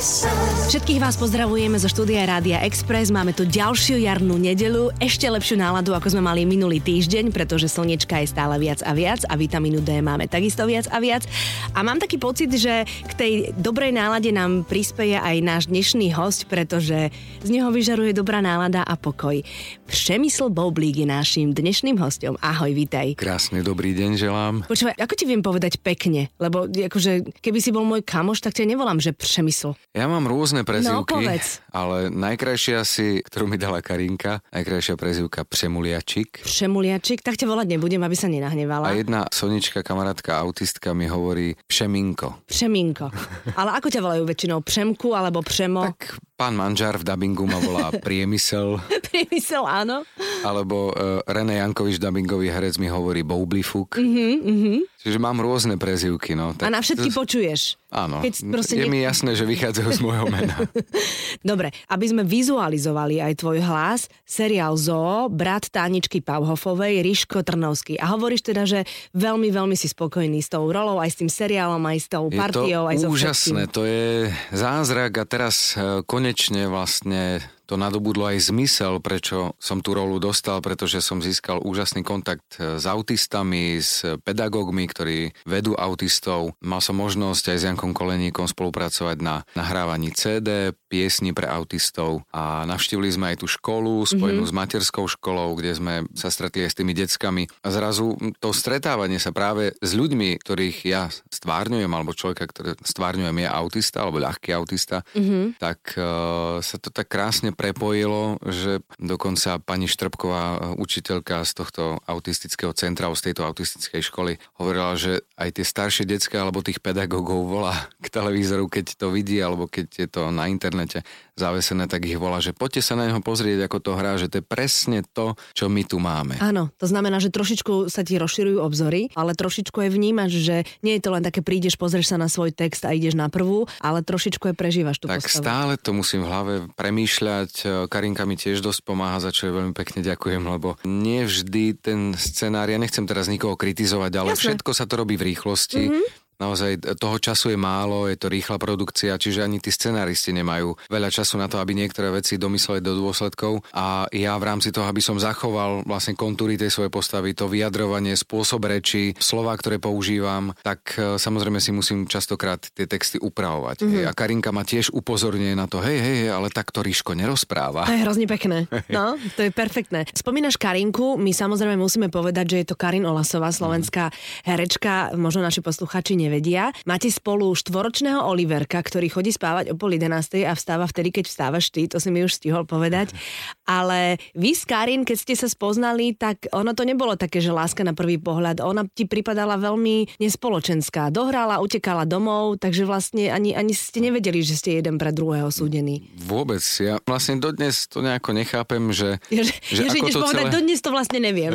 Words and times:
sun. 0.00 0.37
Všetkých 0.68 1.00
vás 1.00 1.16
pozdravujeme 1.16 1.80
zo 1.80 1.88
štúdia 1.88 2.28
Rádia 2.28 2.60
Express. 2.60 3.08
Máme 3.08 3.32
tu 3.32 3.48
ďalšiu 3.48 4.04
jarnú 4.04 4.36
nedelu, 4.36 4.92
ešte 5.00 5.24
lepšiu 5.24 5.56
náladu, 5.56 5.96
ako 5.96 6.12
sme 6.12 6.20
mali 6.20 6.44
minulý 6.44 6.76
týždeň, 6.84 7.32
pretože 7.32 7.72
slnečka 7.72 8.20
je 8.20 8.28
stále 8.28 8.52
viac 8.60 8.84
a 8.84 8.92
viac 8.92 9.24
a 9.24 9.40
vitamínu 9.40 9.80
D 9.80 10.04
máme 10.04 10.28
takisto 10.28 10.68
viac 10.68 10.84
a 10.92 11.00
viac. 11.00 11.24
A 11.72 11.80
mám 11.80 11.96
taký 11.96 12.20
pocit, 12.20 12.52
že 12.52 12.84
k 12.84 13.12
tej 13.16 13.32
dobrej 13.56 13.96
nálade 13.96 14.28
nám 14.28 14.68
prispieje 14.68 15.16
aj 15.16 15.36
náš 15.40 15.62
dnešný 15.72 16.12
host, 16.12 16.44
pretože 16.52 17.16
z 17.16 17.48
neho 17.48 17.72
vyžaruje 17.72 18.12
dobrá 18.12 18.44
nálada 18.44 18.84
a 18.84 18.92
pokoj. 19.00 19.40
Přemysl 19.88 20.52
Boblík 20.52 21.00
je 21.00 21.08
našim 21.08 21.56
dnešným 21.56 21.96
hostom. 21.96 22.36
Ahoj, 22.44 22.76
vítaj. 22.76 23.16
Krásny 23.16 23.64
dobrý 23.64 23.96
deň 23.96 24.20
želám. 24.20 24.54
Počúvaj, 24.68 25.00
ako 25.00 25.14
ti 25.16 25.24
viem 25.24 25.40
povedať 25.40 25.80
pekne? 25.80 26.28
Lebo 26.36 26.68
akože, 26.68 27.40
keby 27.40 27.56
si 27.56 27.72
bol 27.72 27.88
môj 27.88 28.04
kamoš, 28.04 28.44
tak 28.44 28.52
ťa 28.52 28.68
nevolám, 28.68 29.00
že 29.00 29.16
Přemysl. 29.16 29.72
Ja 29.96 30.04
mám 30.04 30.28
rôzne 30.28 30.57
prezivky, 30.64 30.94
No, 30.94 31.04
povedz. 31.04 31.60
ale 31.70 32.08
najkrajšia 32.08 32.82
si, 32.82 33.20
ktorú 33.22 33.46
mi 33.46 33.58
dala 33.58 33.82
Karinka, 33.82 34.40
najkrajšia 34.54 34.94
prezivka 34.96 35.44
Přemuliačik. 35.44 36.42
Přemuliačik, 36.42 37.22
tak 37.22 37.36
ťa 37.36 37.46
volať 37.46 37.66
nebudem, 37.68 38.02
aby 38.02 38.16
sa 38.16 38.26
nenahnevala. 38.30 38.88
A 38.88 38.96
jedna 38.96 39.26
Sonička, 39.28 39.82
kamarátka, 39.82 40.38
autistka 40.40 40.92
mi 40.92 41.06
hovorí 41.06 41.54
Přeminko. 41.66 42.34
Přemínko. 42.46 43.10
Ale 43.56 43.70
ako 43.78 43.88
ťa 43.90 44.00
volajú 44.00 44.24
väčšinou? 44.24 44.58
Přemku 44.60 45.14
alebo 45.16 45.42
Přemo? 45.42 45.82
Tak 45.82 46.18
pán 46.38 46.54
manžar 46.54 46.94
v 46.94 47.04
dabingu 47.04 47.42
ma 47.44 47.58
volá 47.58 47.90
Priemysel, 48.06 48.78
Priemysel, 49.10 49.66
áno. 49.66 50.06
alebo 50.46 50.94
uh, 50.94 51.18
René 51.26 51.58
Jankovič, 51.58 51.98
dabingový 51.98 52.46
herec, 52.46 52.78
mi 52.78 52.86
hovorí 52.86 53.26
Boublifuk. 53.26 53.98
Mhm, 53.98 54.28
mhm. 54.38 54.74
Čiže 54.98 55.18
mám 55.18 55.38
rôzne 55.38 55.78
prezivky. 55.78 56.34
No. 56.34 56.58
A 56.58 56.68
na 56.68 56.82
všetky 56.82 57.14
počuješ. 57.14 57.78
Áno, 57.88 58.18
keď 58.20 58.44
je 58.66 58.82
nie- 58.82 58.90
mi 58.90 59.00
jasné, 59.00 59.32
že 59.32 59.46
vychádzajú 59.46 59.88
z 59.88 60.00
môjho 60.02 60.26
mena. 60.28 60.58
Dobre, 61.40 61.70
aby 61.88 62.04
sme 62.04 62.22
vizualizovali 62.22 63.22
aj 63.22 63.32
tvoj 63.38 63.62
hlas, 63.62 64.00
seriál 64.26 64.74
Zoo, 64.76 65.30
brat 65.30 65.70
Táničky 65.70 66.20
Pauhofovej, 66.20 67.00
Riško 67.00 67.40
Trnovský. 67.40 67.96
A 67.96 68.12
hovoríš 68.12 68.44
teda, 68.44 68.66
že 68.66 68.84
veľmi, 69.14 69.48
veľmi 69.48 69.72
si 69.72 69.86
spokojný 69.86 70.42
s 70.42 70.50
tou 70.50 70.66
rolou, 70.68 70.98
aj 70.98 71.14
s 71.14 71.16
tým 71.16 71.30
seriálom, 71.30 71.80
aj 71.80 71.98
s 71.98 72.08
tou 72.10 72.28
Je 72.28 72.36
partiou, 72.36 72.84
to 72.84 72.90
aj 72.90 72.96
so 72.98 73.08
úžasné, 73.08 73.60
všetkým. 73.64 73.72
to 73.72 73.82
je 73.86 74.04
zázrak 74.52 75.12
a 75.14 75.24
teraz 75.24 75.54
e, 75.72 76.02
konečne 76.28 76.68
vlastne 76.68 77.40
to 77.68 77.76
nadobudlo 77.76 78.32
aj 78.32 78.48
zmysel, 78.48 78.96
prečo 79.04 79.52
som 79.60 79.84
tú 79.84 79.92
rolu 79.92 80.16
dostal, 80.16 80.64
pretože 80.64 81.04
som 81.04 81.20
získal 81.20 81.60
úžasný 81.60 82.00
kontakt 82.00 82.56
e, 82.56 82.80
s 82.80 82.88
autistami, 82.88 83.76
s 83.76 84.00
pedagógmi, 84.24 84.88
ktorí 84.88 85.36
vedú 85.44 85.76
autistov. 85.76 86.56
Mal 86.64 86.80
som 86.80 86.96
možnosť 86.96 87.52
aj 87.52 87.58
s 87.60 87.66
Jankom 87.68 87.92
Koleníkom 87.92 88.48
spolupracovať 88.48 89.20
na 89.20 89.44
nahrávaní 89.52 90.16
CD, 90.16 90.72
piesni 90.88 91.36
pre 91.36 91.44
autistov 91.44 92.24
a 92.32 92.64
navštívili 92.64 93.12
sme 93.12 93.36
aj 93.36 93.44
tú 93.44 93.46
školu 93.46 94.00
spojenú 94.08 94.48
mm-hmm. 94.48 94.56
s 94.56 94.58
materskou 94.64 95.04
školou, 95.04 95.52
kde 95.60 95.76
sme 95.76 95.94
sa 96.16 96.32
stretli 96.32 96.64
aj 96.64 96.72
s 96.72 96.78
tými 96.80 96.96
deckami. 96.96 97.44
A 97.60 97.68
zrazu 97.68 98.16
to 98.40 98.56
stretávanie 98.56 99.20
sa 99.20 99.36
práve 99.36 99.76
s 99.84 99.92
ľuďmi, 99.92 100.40
ktorých 100.40 100.78
ja 100.88 101.12
stvárňujem, 101.28 101.92
alebo 101.92 102.16
človeka, 102.16 102.48
ktorý 102.48 102.80
stvárňujem 102.80 103.36
je 103.44 103.48
autista, 103.52 104.00
alebo 104.00 104.24
ľahký 104.24 104.56
autista, 104.56 105.04
mm-hmm. 105.12 105.60
tak 105.60 105.92
uh, 106.00 106.64
sa 106.64 106.76
to 106.80 106.88
tak 106.88 107.12
krásne 107.12 107.52
prepojilo, 107.58 108.38
že 108.46 108.78
dokonca 109.02 109.58
pani 109.58 109.90
Štrbková, 109.90 110.78
učiteľka 110.78 111.42
z 111.42 111.52
tohto 111.58 111.82
autistického 112.06 112.70
centra, 112.70 113.10
z 113.10 113.32
tejto 113.32 113.42
autistickej 113.42 113.98
školy, 113.98 114.32
hovorila, 114.62 114.94
že 114.94 115.26
aj 115.34 115.58
tie 115.58 115.64
staršie 115.66 116.04
detská 116.06 116.46
alebo 116.46 116.62
tých 116.62 116.78
pedagógov 116.78 117.50
volá 117.50 117.74
k 117.98 118.06
televízoru, 118.06 118.70
keď 118.70 118.94
to 118.94 119.10
vidí, 119.10 119.42
alebo 119.42 119.66
keď 119.66 119.86
je 119.90 120.06
to 120.06 120.30
na 120.30 120.46
internete 120.46 121.02
zavesené, 121.34 121.90
tak 121.90 122.06
ich 122.06 122.18
volá, 122.18 122.38
že 122.38 122.54
poďte 122.54 122.82
sa 122.82 122.94
na 122.98 123.10
neho 123.10 123.22
pozrieť, 123.22 123.66
ako 123.66 123.78
to 123.82 123.92
hrá, 123.98 124.14
že 124.18 124.30
to 124.30 124.38
je 124.38 124.44
presne 124.46 125.02
to, 125.14 125.34
čo 125.54 125.66
my 125.66 125.82
tu 125.82 125.98
máme. 125.98 126.38
Áno, 126.38 126.70
to 126.78 126.86
znamená, 126.86 127.18
že 127.18 127.30
trošičku 127.30 127.90
sa 127.90 128.02
ti 128.02 128.18
rozširujú 128.18 128.58
obzory, 128.62 129.10
ale 129.14 129.38
trošičku 129.38 129.78
aj 129.82 129.90
vnímaš, 129.94 130.34
že 130.38 130.66
nie 130.82 130.98
je 130.98 131.02
to 131.02 131.10
len 131.14 131.22
také 131.22 131.42
prídeš, 131.42 131.78
pozrieš 131.78 132.14
sa 132.14 132.18
na 132.18 132.26
svoj 132.30 132.50
text 132.54 132.82
a 132.86 132.94
ideš 132.94 133.14
na 133.14 133.30
prvú, 133.30 133.66
ale 133.82 134.02
trošičku 134.02 134.50
aj 134.50 134.56
prežívaš 134.58 134.98
tú 134.98 135.06
Tak 135.06 135.22
postavu. 135.22 135.42
stále 135.42 135.72
to 135.78 135.90
musím 135.94 136.26
v 136.26 136.30
hlave 136.30 136.54
premýšľať. 136.74 137.47
Karinka 137.88 138.28
mi 138.28 138.36
tiež 138.36 138.60
dosť 138.60 138.84
pomáha, 138.84 139.18
za 139.18 139.32
čo 139.34 139.48
jej 139.48 139.54
veľmi 139.54 139.74
pekne 139.74 140.04
ďakujem, 140.04 140.42
lebo 140.44 140.76
nie 140.84 141.24
vždy 141.24 141.64
ten 141.80 142.00
scenár, 142.14 142.68
ja 142.68 142.78
nechcem 142.78 143.08
teraz 143.08 143.26
nikoho 143.26 143.56
kritizovať, 143.56 144.12
ale 144.14 144.30
Jasné. 144.36 144.58
všetko 144.58 144.70
sa 144.76 144.84
to 144.84 144.94
robí 145.00 145.16
v 145.16 145.34
rýchlosti. 145.34 145.88
Mm-hmm. 145.88 146.27
Naozaj 146.38 146.98
toho 147.02 147.18
času 147.18 147.50
je 147.50 147.58
málo, 147.58 148.06
je 148.06 148.14
to 148.14 148.30
rýchla 148.30 148.62
produkcia, 148.62 149.18
čiže 149.18 149.42
ani 149.42 149.58
tí 149.58 149.74
scenáristi 149.74 150.30
nemajú 150.30 150.78
veľa 150.86 151.10
času 151.10 151.34
na 151.34 151.50
to, 151.50 151.58
aby 151.58 151.74
niektoré 151.74 152.14
veci 152.14 152.38
domysleli 152.38 152.78
do 152.78 152.94
dôsledkov 152.94 153.66
a 153.74 154.06
ja 154.14 154.38
v 154.38 154.46
rámci 154.46 154.70
toho, 154.70 154.86
aby 154.86 155.02
som 155.02 155.18
zachoval 155.18 155.82
vlastne 155.82 156.14
kontúry 156.14 156.54
tej 156.54 156.70
svojej 156.70 156.94
postavy, 156.94 157.34
to 157.34 157.50
vyjadrovanie, 157.50 158.14
spôsob 158.14 158.70
reči, 158.70 159.18
slova, 159.18 159.50
ktoré 159.58 159.82
používam, 159.82 160.54
tak 160.62 160.94
e, 160.94 161.18
samozrejme 161.18 161.58
si 161.58 161.74
musím 161.74 162.06
častokrát 162.06 162.62
tie 162.70 162.86
texty 162.86 163.18
upravovať. 163.18 163.82
Mm-hmm. 163.82 164.06
A 164.06 164.14
Karinka 164.14 164.54
ma 164.54 164.62
tiež 164.62 164.94
upozorňuje 164.94 165.58
na 165.58 165.66
to, 165.66 165.82
hej, 165.82 165.98
hej, 165.98 166.16
hej, 166.26 166.30
ale 166.30 166.54
tak 166.54 166.70
to 166.70 166.86
Ríško 166.86 167.18
nerozpráva. 167.18 167.82
To 167.90 167.94
je 167.98 168.04
hrozne 168.06 168.30
pekné. 168.30 168.70
No, 168.88 169.20
to 169.36 169.44
je 169.44 169.52
perfektné. 169.52 170.08
Spomínaš 170.16 170.56
Karinku, 170.56 171.20
my 171.20 171.30
samozrejme 171.30 171.76
musíme 171.76 172.08
povedať, 172.08 172.56
že 172.56 172.58
je 172.64 172.66
to 172.72 172.76
Karin 172.78 173.04
Olasová, 173.04 173.52
slovenská 173.52 174.08
herečka, 174.48 175.12
možno 175.12 175.44
naši 175.44 175.60
posluchači 175.60 176.16
nevedia. 176.28 176.70
Máte 176.84 177.08
spolu 177.08 177.48
štvoročného 177.56 178.20
Oliverka, 178.28 178.76
ktorý 178.84 179.08
chodí 179.08 179.32
spávať 179.32 179.72
o 179.72 179.74
pol 179.80 179.96
11. 179.96 180.44
a 180.44 180.52
vstáva 180.52 180.84
vtedy, 180.84 181.08
keď 181.08 181.24
vstávaš 181.24 181.72
ty, 181.72 181.88
to 181.88 181.96
si 181.96 182.12
mi 182.12 182.20
už 182.20 182.36
stihol 182.36 182.68
povedať. 182.68 183.16
Ale 183.64 184.20
vy 184.36 184.52
s 184.52 184.68
Karin, 184.68 185.08
keď 185.08 185.16
ste 185.16 185.34
sa 185.34 185.48
spoznali, 185.48 186.12
tak 186.12 186.52
ono 186.52 186.76
to 186.76 186.84
nebolo 186.84 187.16
také, 187.16 187.40
že 187.40 187.48
láska 187.54 187.80
na 187.80 187.96
prvý 187.96 188.20
pohľad. 188.20 188.60
Ona 188.60 188.84
ti 188.92 189.06
pripadala 189.06 189.56
veľmi 189.56 190.20
nespoločenská. 190.20 191.08
Dohrala, 191.08 191.64
utekala 191.64 192.04
domov, 192.04 192.58
takže 192.58 192.84
vlastne 192.84 193.30
ani, 193.30 193.54
ani 193.54 193.72
ste 193.72 194.02
nevedeli, 194.02 194.42
že 194.42 194.58
ste 194.58 194.82
jeden 194.82 194.98
pre 194.98 195.14
druhého 195.14 195.48
súdení. 195.54 196.10
Vôbec, 196.18 196.60
ja 196.82 196.98
vlastne 197.06 197.38
dodnes 197.38 197.86
to 197.86 198.02
nejako 198.02 198.34
nechápem, 198.34 198.90
že, 198.90 199.22
Ja, 199.30 199.46
že, 199.46 199.54
že, 199.62 199.86
že 199.86 199.96
ideš 200.02 200.18
povedať, 200.18 200.50
dodnes 200.50 200.80
to 200.82 200.90
vlastne 200.90 201.22
neviem. 201.22 201.54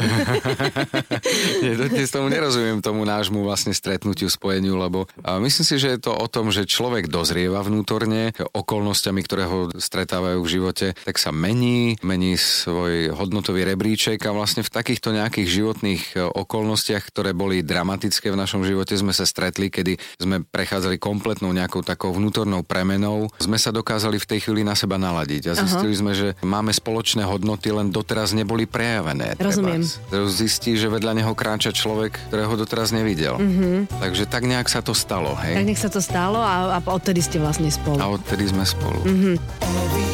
Nie, 1.63 1.75
dodnes 1.75 2.07
tomu 2.07 2.31
nerozumiem 2.31 2.79
tomu 2.79 3.03
nášmu 3.03 3.43
vlastne 3.43 3.75
stretnutiu, 3.75 4.31
spojeniu, 4.31 4.62
lebo 4.71 5.09
a 5.25 5.39
myslím 5.39 5.65
si, 5.65 5.75
že 5.81 5.97
je 5.97 5.99
to 5.99 6.13
o 6.13 6.27
tom, 6.31 6.53
že 6.53 6.69
človek 6.69 7.11
dozrieva 7.11 7.63
vnútorne 7.65 8.31
okolnostiami, 8.39 9.21
ktoré 9.23 9.43
ho 9.47 9.59
stretávajú 9.73 10.39
v 10.43 10.51
živote, 10.51 10.87
tak 11.03 11.17
sa 11.19 11.33
mení, 11.33 11.97
mení 12.05 12.35
svoj 12.37 13.15
hodnotový 13.15 13.65
rebríček 13.67 14.21
a 14.27 14.35
vlastne 14.35 14.61
v 14.61 14.73
takýchto 14.73 15.15
nejakých 15.15 15.47
životných 15.49 16.03
okolnostiach, 16.35 17.03
ktoré 17.09 17.31
boli 17.31 17.63
dramatické 17.63 18.29
v 18.29 18.39
našom 18.39 18.67
živote, 18.67 18.93
sme 18.93 19.15
sa 19.15 19.23
stretli, 19.23 19.71
kedy 19.71 19.97
sme 20.19 20.43
prechádzali 20.43 20.99
kompletnou 20.99 21.55
nejakou 21.55 21.81
takou 21.81 22.11
vnútornou 22.13 22.61
premenou. 22.61 23.31
Sme 23.39 23.57
sa 23.57 23.71
dokázali 23.71 24.19
v 24.19 24.29
tej 24.29 24.39
chvíli 24.47 24.61
na 24.61 24.77
seba 24.77 24.99
naladiť 24.99 25.51
a 25.51 25.57
zistili 25.57 25.95
sme, 25.95 26.11
že 26.13 26.35
máme 26.43 26.75
spoločné 26.75 27.23
hodnoty, 27.25 27.71
len 27.71 27.89
doteraz 27.89 28.35
neboli 28.35 28.67
prejavené. 28.67 29.39
Rozumiem. 29.39 29.81
zistí, 30.29 30.75
že 30.75 30.91
vedľa 30.91 31.23
neho 31.23 31.33
kráča 31.33 31.71
človek, 31.71 32.17
ktorého 32.29 32.53
doteraz 32.59 32.91
nevidel. 32.91 33.39
Mm-hmm. 33.39 33.99
Takže 33.99 34.23
tak 34.29 34.43
nejak 34.53 34.69
sa 34.69 34.85
to 34.85 34.93
stalo, 34.93 35.33
Tak 35.33 35.43
hej? 35.49 35.65
nech 35.65 35.81
sa 35.81 35.89
to 35.89 35.97
stalo 35.97 36.37
a, 36.37 36.77
a 36.77 36.85
odtedy 36.85 37.19
ste 37.19 37.41
vlastne 37.41 37.73
spolu. 37.73 37.97
A 37.97 38.05
odtedy 38.07 38.45
sme 38.45 38.61
spolu. 38.61 39.01
Mhm. 39.01 39.09
Mm-hmm. 39.09 40.12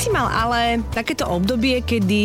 Si 0.00 0.08
mal 0.08 0.32
ale 0.32 0.80
takéto 0.96 1.28
obdobie, 1.28 1.84
kedy 1.84 2.24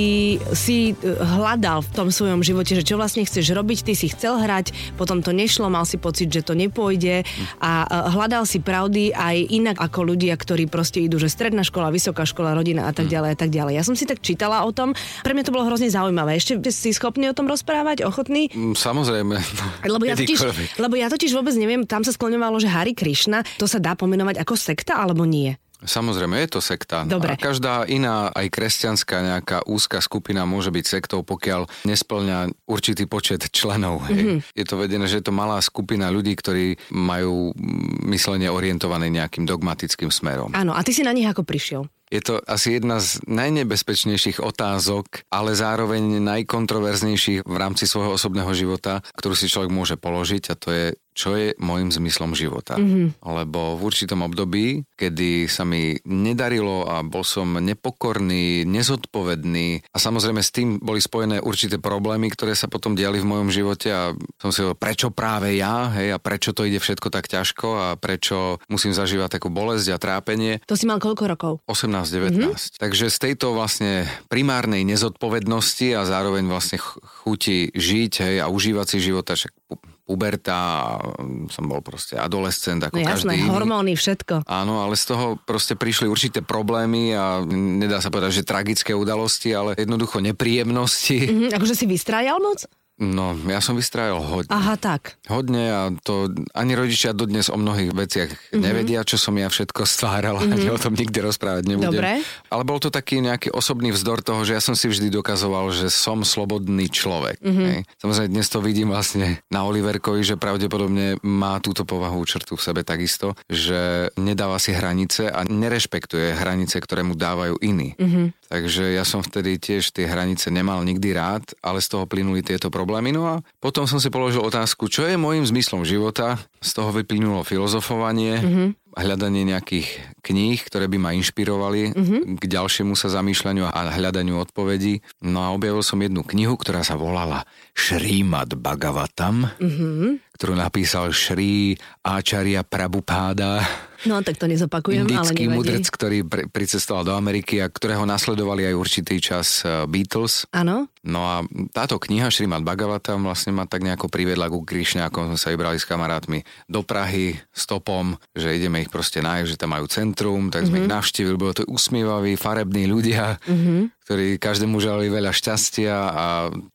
si 0.56 0.96
e, 0.96 1.12
hľadal 1.12 1.84
v 1.84 1.90
tom 1.92 2.08
svojom 2.08 2.40
živote, 2.40 2.72
že 2.72 2.88
čo 2.88 2.96
vlastne 2.96 3.28
chceš 3.28 3.52
robiť, 3.52 3.92
ty 3.92 3.94
si 4.00 4.08
chcel 4.08 4.40
hrať, 4.40 4.72
potom 4.96 5.20
to 5.20 5.36
nešlo, 5.36 5.68
mal 5.68 5.84
si 5.84 6.00
pocit, 6.00 6.32
že 6.32 6.40
to 6.40 6.56
nepôjde 6.56 7.28
a 7.60 7.84
e, 7.84 7.88
hľadal 8.16 8.48
si 8.48 8.64
pravdy 8.64 9.12
aj 9.12 9.52
inak 9.52 9.76
ako 9.84 10.16
ľudia, 10.16 10.40
ktorí 10.40 10.72
proste 10.72 11.04
idú, 11.04 11.20
že 11.20 11.28
stredná 11.28 11.68
škola, 11.68 11.92
vysoká 11.92 12.24
škola, 12.24 12.56
rodina 12.56 12.88
a 12.88 12.96
tak 12.96 13.12
ďalej 13.12 13.36
a 13.36 13.38
tak 13.44 13.52
ďalej. 13.52 13.76
Ja 13.76 13.84
som 13.84 14.00
si 14.00 14.08
tak 14.08 14.24
čítala 14.24 14.64
o 14.64 14.72
tom, 14.72 14.96
pre 15.28 15.36
mňa 15.36 15.44
to 15.44 15.52
bolo 15.52 15.68
hrozne 15.68 15.92
zaujímavé. 15.92 16.40
Ešte 16.40 16.56
si 16.72 16.96
schopný 16.96 17.28
o 17.28 17.36
tom 17.36 17.52
rozprávať, 17.52 18.08
ochotný? 18.08 18.56
Mm, 18.56 18.80
Samozrejme. 18.80 19.36
Lebo 19.84 20.08
ja, 20.08 20.16
totiž, 20.16 20.40
lebo 20.80 20.96
ja 20.96 21.12
totiž 21.12 21.36
vôbec 21.36 21.52
neviem, 21.60 21.84
tam 21.84 22.08
sa 22.08 22.16
skloňovalo, 22.16 22.56
že 22.56 22.72
Hari 22.72 22.96
Krishna, 22.96 23.44
to 23.60 23.68
sa 23.68 23.84
dá 23.84 24.00
pomenovať 24.00 24.40
ako 24.40 24.56
sekta 24.56 24.96
alebo 24.96 25.28
nie? 25.28 25.60
Samozrejme, 25.86 26.36
je 26.46 26.50
to 26.58 26.62
sekta. 26.62 27.08
Dobre. 27.08 27.34
A 27.34 27.40
každá 27.40 27.86
iná, 27.88 28.30
aj 28.34 28.52
kresťanská 28.52 29.18
nejaká 29.22 29.58
úzka 29.70 30.02
skupina 30.02 30.44
môže 30.44 30.74
byť 30.74 30.86
sektou, 30.86 31.22
pokiaľ 31.24 31.88
nesplňa 31.88 32.66
určitý 32.68 33.06
počet 33.06 33.48
členov. 33.50 34.06
Mhm. 34.06 34.14
Mm-hmm. 34.16 34.40
Je 34.58 34.66
to 34.66 34.76
vedené, 34.76 35.06
že 35.06 35.22
je 35.22 35.26
to 35.30 35.34
malá 35.34 35.62
skupina 35.62 36.12
ľudí, 36.12 36.34
ktorí 36.36 36.78
majú 36.92 37.54
mm, 37.54 38.10
myslenie 38.12 38.50
orientované 38.52 39.08
nejakým 39.14 39.46
dogmatickým 39.46 40.10
smerom. 40.10 40.52
Áno, 40.58 40.74
a 40.76 40.82
ty 40.82 40.92
si 40.92 41.06
na 41.06 41.16
nich 41.16 41.30
ako 41.30 41.46
prišiel? 41.46 41.88
Je 42.14 42.22
to 42.22 42.38
asi 42.46 42.78
jedna 42.78 43.02
z 43.02 43.18
najnebezpečnejších 43.26 44.38
otázok, 44.38 45.26
ale 45.34 45.58
zároveň 45.58 46.22
najkontroverznejších 46.22 47.50
v 47.50 47.58
rámci 47.58 47.90
svojho 47.90 48.14
osobného 48.14 48.54
života, 48.54 49.02
ktorú 49.18 49.34
si 49.34 49.50
človek 49.50 49.74
môže 49.74 49.96
položiť 49.98 50.54
a 50.54 50.56
to 50.56 50.70
je, 50.70 50.86
čo 51.16 51.40
je 51.40 51.56
môjim 51.58 51.90
zmyslom 51.90 52.36
života. 52.36 52.76
Mm-hmm. 52.76 53.24
Lebo 53.24 53.80
v 53.80 53.82
určitom 53.88 54.22
období, 54.28 54.84
kedy 55.00 55.48
sa 55.48 55.64
mi 55.64 55.96
nedarilo 56.04 56.84
a 56.84 57.02
bol 57.02 57.24
som 57.24 57.56
nepokorný, 57.56 58.68
nezodpovedný 58.68 59.88
a 59.96 59.98
samozrejme 59.98 60.44
s 60.44 60.52
tým 60.52 60.78
boli 60.84 61.00
spojené 61.00 61.40
určité 61.40 61.80
problémy, 61.80 62.28
ktoré 62.28 62.52
sa 62.52 62.68
potom 62.68 62.94
diali 62.94 63.24
v 63.24 63.30
mojom 63.32 63.50
živote 63.50 63.90
a 63.90 64.12
som 64.38 64.52
si 64.52 64.60
hovoril, 64.60 64.78
prečo 64.78 65.08
práve 65.10 65.56
ja, 65.56 65.90
hej, 65.96 66.12
a 66.12 66.20
prečo 66.20 66.52
to 66.52 66.68
ide 66.68 66.84
všetko 66.84 67.08
tak 67.08 67.32
ťažko 67.32 67.68
a 67.80 67.88
prečo 67.96 68.60
musím 68.68 68.92
zažívať 68.92 69.40
takú 69.40 69.48
bolesť 69.48 69.96
a 69.96 69.98
trápenie. 69.98 70.60
To 70.68 70.76
si 70.76 70.84
mal 70.84 71.00
koľko 71.00 71.24
rokov? 71.32 71.54
18-19. 71.72 72.36
Mm-hmm. 72.36 72.56
Takže 72.76 73.08
z 73.08 73.18
tejto 73.18 73.56
vlastne 73.56 74.04
primárnej 74.28 74.84
nezodpovednosti 74.84 75.96
a 75.96 76.04
zároveň 76.04 76.44
vlastne 76.52 76.76
chuti 77.24 77.72
žiť 77.72 78.12
hej, 78.20 78.36
a 78.44 78.52
užívať 78.52 78.86
si 78.92 78.98
života, 79.00 79.40
však 79.40 79.56
puberta, 80.06 81.02
som 81.50 81.66
bol 81.66 81.82
proste 81.82 82.14
adolescent 82.14 82.78
ako 82.78 83.02
no, 83.02 83.10
jasné, 83.10 83.42
každý 83.42 83.50
hormóny, 83.50 83.94
všetko. 83.98 84.46
Áno, 84.46 84.86
ale 84.86 84.94
z 84.94 85.12
toho 85.12 85.42
proste 85.42 85.74
prišli 85.74 86.06
určité 86.06 86.46
problémy 86.46 87.18
a 87.18 87.42
nedá 87.50 87.98
sa 88.00 88.14
povedať, 88.14 88.42
že 88.42 88.44
tragické 88.46 88.94
udalosti, 88.94 89.52
ale 89.58 89.74
jednoducho 89.74 90.22
nepríjemnosti. 90.22 91.18
Mm-hmm, 91.26 91.58
akože 91.58 91.74
si 91.74 91.86
vystrájal 91.90 92.38
moc? 92.38 92.70
No, 92.96 93.36
ja 93.52 93.60
som 93.60 93.76
vystrajal 93.76 94.24
hodne. 94.24 94.48
Aha, 94.56 94.80
tak. 94.80 95.20
Hodne 95.28 95.64
a 95.68 95.82
to 96.00 96.32
ani 96.56 96.80
rodičia 96.80 97.12
dodnes 97.12 97.52
o 97.52 97.60
mnohých 97.60 97.92
veciach 97.92 98.32
mm-hmm. 98.32 98.64
nevedia, 98.64 99.04
čo 99.04 99.20
som 99.20 99.36
ja 99.36 99.52
všetko 99.52 99.84
stváral, 99.84 100.40
mm-hmm. 100.40 100.56
ani 100.56 100.68
o 100.72 100.80
tom 100.80 100.96
nikdy 100.96 101.20
rozprávať 101.20 101.68
nebudem. 101.68 101.92
Dobre. 101.92 102.24
Ale 102.48 102.64
bol 102.64 102.80
to 102.80 102.88
taký 102.88 103.20
nejaký 103.20 103.52
osobný 103.52 103.92
vzdor 103.92 104.24
toho, 104.24 104.48
že 104.48 104.56
ja 104.56 104.64
som 104.64 104.80
si 104.80 104.88
vždy 104.88 105.12
dokazoval, 105.12 105.76
že 105.76 105.92
som 105.92 106.24
slobodný 106.24 106.88
človek. 106.88 107.44
Mm-hmm. 107.44 108.00
Samozrejme, 108.00 108.32
dnes 108.32 108.48
to 108.48 108.64
vidím 108.64 108.96
vlastne 108.96 109.44
na 109.52 109.68
Oliverkovi, 109.68 110.24
že 110.24 110.40
pravdepodobne 110.40 111.20
má 111.20 111.60
túto 111.60 111.84
povahu 111.84 112.24
črtu 112.24 112.56
v 112.56 112.64
sebe 112.64 112.88
takisto, 112.88 113.36
že 113.52 114.08
nedáva 114.16 114.56
si 114.56 114.72
hranice 114.72 115.28
a 115.28 115.44
nerešpektuje 115.44 116.32
hranice, 116.32 116.80
ktoré 116.80 117.04
mu 117.04 117.20
dávajú 117.20 117.60
iní. 117.60 117.92
Mm-hmm. 118.00 118.48
Takže 118.48 118.96
ja 118.96 119.04
som 119.04 119.20
vtedy 119.20 119.60
tiež 119.60 119.92
tie 119.92 120.08
hranice 120.08 120.48
nemal 120.48 120.80
nikdy 120.88 121.12
rád, 121.12 121.44
ale 121.60 121.84
z 121.84 121.92
toho 121.92 122.08
plynuli 122.08 122.40
tieto 122.40 122.72
problémy. 122.72 122.85
No 122.86 123.22
a 123.28 123.36
potom 123.60 123.90
som 123.90 123.98
si 123.98 124.14
položil 124.14 124.42
otázku, 124.42 124.88
čo 124.88 125.06
je 125.06 125.20
môjim 125.20 125.46
zmyslom 125.46 125.84
života. 125.84 126.38
Z 126.62 126.82
toho 126.82 126.90
vyplynulo 126.90 127.46
filozofovanie, 127.46 128.42
mm-hmm. 128.42 128.68
hľadanie 128.98 129.46
nejakých 129.46 130.18
kníh, 130.26 130.58
ktoré 130.66 130.90
by 130.90 130.98
ma 130.98 131.12
inšpirovali 131.14 131.94
mm-hmm. 131.94 132.22
k 132.42 132.44
ďalšiemu 132.46 132.98
sa 132.98 133.14
zamýšľaniu 133.14 133.70
a 133.70 133.80
hľadaniu 133.94 134.42
odpovedí. 134.42 135.06
No 135.22 135.46
a 135.46 135.54
objavil 135.54 135.86
som 135.86 136.02
jednu 136.02 136.26
knihu, 136.26 136.58
ktorá 136.58 136.82
sa 136.82 136.98
volala 136.98 137.46
Šrímad 137.78 138.58
Bhagavatam, 138.58 139.50
mm-hmm. 139.62 140.25
Ktorú 140.36 140.54
napísal 140.60 141.10
Šrí 141.16 141.80
Áčaria 142.04 142.62
Prabhupáda 142.68 143.64
No 144.06 144.22
tak 144.22 144.38
to 144.38 144.46
nezopakujem, 144.46 145.08
Indický 145.08 145.50
ale 145.50 145.56
mudrc, 145.58 145.86
ktorý 145.90 146.18
pri, 146.28 146.44
pricestoval 146.52 147.04
do 147.08 147.14
Ameriky 147.18 147.58
a 147.60 147.72
ktorého 147.72 148.06
nasledovali 148.06 148.70
aj 148.70 148.76
určitý 148.78 149.18
čas 149.18 149.66
e, 149.66 149.88
Beatles. 149.90 150.46
Áno. 150.54 150.86
No 151.02 151.22
a 151.26 151.42
táto 151.74 151.98
kniha 151.98 152.30
Šrimad 152.30 152.62
Bhagavatam 152.62 153.26
vlastne 153.26 153.56
ma 153.56 153.66
tak 153.66 153.82
nejako 153.82 154.12
priviedla 154.12 154.52
ku 154.52 154.62
Krišne, 154.62 155.06
ako 155.10 155.34
sme 155.34 155.38
sa 155.42 155.50
vybrali 155.50 155.82
s 155.82 155.90
kamarátmi 155.90 156.46
do 156.70 156.86
Prahy 156.86 157.40
stopom, 157.50 158.14
že 158.38 158.54
ideme 158.54 158.86
ich 158.86 158.94
proste 158.94 159.26
nájsť, 159.26 159.50
že 159.50 159.60
tam 159.60 159.74
majú 159.74 159.90
centrum, 159.90 160.54
tak 160.54 160.70
sme 160.70 160.82
mm-hmm. 160.82 160.86
ich 160.86 160.94
navštívili, 160.94 161.36
bolo 161.38 161.54
to 161.58 161.66
usmievaví, 161.66 162.38
farební 162.38 162.86
ľudia, 162.86 163.42
mm-hmm 163.42 163.96
ktorí 164.06 164.38
každému 164.38 164.78
žali 164.78 165.10
veľa 165.10 165.34
šťastia 165.34 165.96
a 165.98 166.26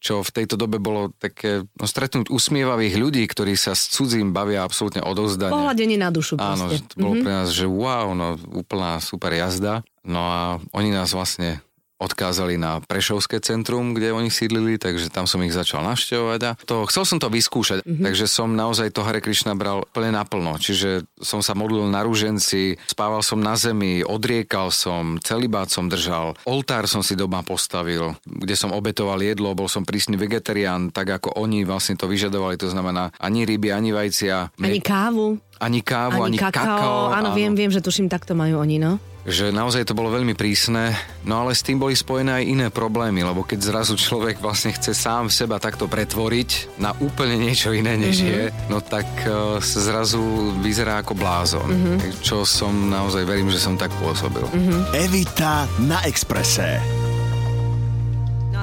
čo 0.03 0.27
v 0.27 0.31
tejto 0.35 0.59
dobe 0.59 0.83
bolo 0.83 1.15
také 1.15 1.63
no, 1.63 1.87
stretnúť 1.87 2.27
usmievavých 2.27 2.99
ľudí, 2.99 3.23
ktorí 3.23 3.55
sa 3.55 3.79
s 3.79 3.87
cudzím 3.87 4.35
bavia 4.35 4.67
absolútne 4.67 4.99
odovzdane. 4.99 5.55
Pohľadenie 5.55 5.95
na 5.95 6.11
dušu 6.11 6.35
Áno, 6.43 6.67
proste. 6.67 6.91
to 6.91 6.95
bolo 6.99 7.15
mm-hmm. 7.15 7.23
pre 7.23 7.33
nás, 7.39 7.49
že 7.55 7.71
wow, 7.71 8.19
no 8.19 8.35
úplná 8.51 8.99
super 8.99 9.31
jazda. 9.31 9.87
No 10.03 10.27
a 10.27 10.41
oni 10.75 10.91
nás 10.91 11.15
vlastne 11.15 11.63
odkázali 12.01 12.57
na 12.57 12.81
Prešovské 12.81 13.45
centrum, 13.45 13.93
kde 13.93 14.17
oni 14.17 14.33
sídlili, 14.33 14.81
takže 14.81 15.13
tam 15.13 15.29
som 15.29 15.45
ich 15.45 15.53
začal 15.53 15.85
navštevovať 15.85 16.41
a 16.49 16.57
to, 16.65 16.89
chcel 16.89 17.05
som 17.05 17.21
to 17.21 17.29
vyskúšať, 17.29 17.85
mm-hmm. 17.85 18.05
takže 18.09 18.25
som 18.25 18.57
naozaj 18.57 18.97
to 18.97 19.05
Hare 19.05 19.21
Krishna 19.21 19.53
bral 19.53 19.85
plne 19.93 20.17
naplno, 20.17 20.57
čiže 20.57 21.05
som 21.21 21.45
sa 21.45 21.53
modlil 21.53 21.93
na 21.93 22.01
rúženci, 22.01 22.81
spával 22.89 23.21
som 23.21 23.37
na 23.37 23.55
zemi, 23.61 24.01
odriekal 24.01 24.73
som, 24.73 25.21
celibát 25.21 25.69
som 25.69 25.93
držal, 25.93 26.41
oltár 26.49 26.89
som 26.89 27.05
si 27.05 27.13
doma 27.13 27.45
postavil, 27.45 28.17
kde 28.25 28.57
som 28.57 28.73
obetoval 28.73 29.21
jedlo, 29.21 29.53
bol 29.53 29.69
som 29.69 29.85
prísny 29.85 30.17
vegetarián, 30.17 30.89
tak 30.89 31.21
ako 31.21 31.37
oni 31.37 31.69
vlastne 31.69 32.01
to 32.01 32.09
vyžadovali, 32.09 32.57
to 32.57 32.73
znamená 32.73 33.13
ani 33.21 33.45
ryby, 33.45 33.69
ani 33.77 33.93
vajcia. 33.93 34.57
Ani 34.57 34.81
kávu. 34.81 35.37
Ani 35.61 35.85
kávu, 35.85 36.25
ani, 36.25 36.37
ani 36.37 36.39
kakao. 36.41 36.65
kakao. 36.65 37.01
Áno, 37.13 37.29
áno, 37.29 37.29
viem, 37.37 37.53
viem, 37.53 37.69
že 37.69 37.85
tuším, 37.85 38.09
takto 38.09 38.33
majú 38.33 38.65
oni, 38.65 38.81
no 38.81 39.10
že 39.25 39.53
naozaj 39.53 39.85
to 39.85 39.97
bolo 39.97 40.13
veľmi 40.13 40.33
prísne, 40.33 40.97
no 41.29 41.45
ale 41.45 41.53
s 41.53 41.65
tým 41.65 41.77
boli 41.77 41.93
spojené 41.93 42.41
aj 42.41 42.45
iné 42.45 42.67
problémy, 42.73 43.21
lebo 43.21 43.45
keď 43.45 43.59
zrazu 43.61 43.95
človek 43.97 44.41
vlastne 44.41 44.73
chce 44.73 44.97
sám 44.97 45.29
seba 45.29 45.61
takto 45.61 45.85
pretvoriť 45.91 46.81
na 46.81 46.97
úplne 47.05 47.37
niečo 47.37 47.73
iné, 47.77 48.01
než 48.01 48.25
mm-hmm. 48.25 48.33
je, 48.33 48.43
no 48.73 48.79
tak 48.81 49.09
uh, 49.29 49.61
zrazu 49.61 50.55
vyzerá 50.65 51.05
ako 51.05 51.13
blázon, 51.17 51.69
mm-hmm. 51.69 51.99
čo 52.25 52.49
som 52.49 52.73
naozaj 52.89 53.29
verím, 53.29 53.53
že 53.53 53.61
som 53.61 53.77
tak 53.77 53.93
pôsobil. 54.01 54.45
Mm-hmm. 54.45 54.81
Evita 54.97 55.69
na 55.85 56.01
Exprese. 56.09 57.00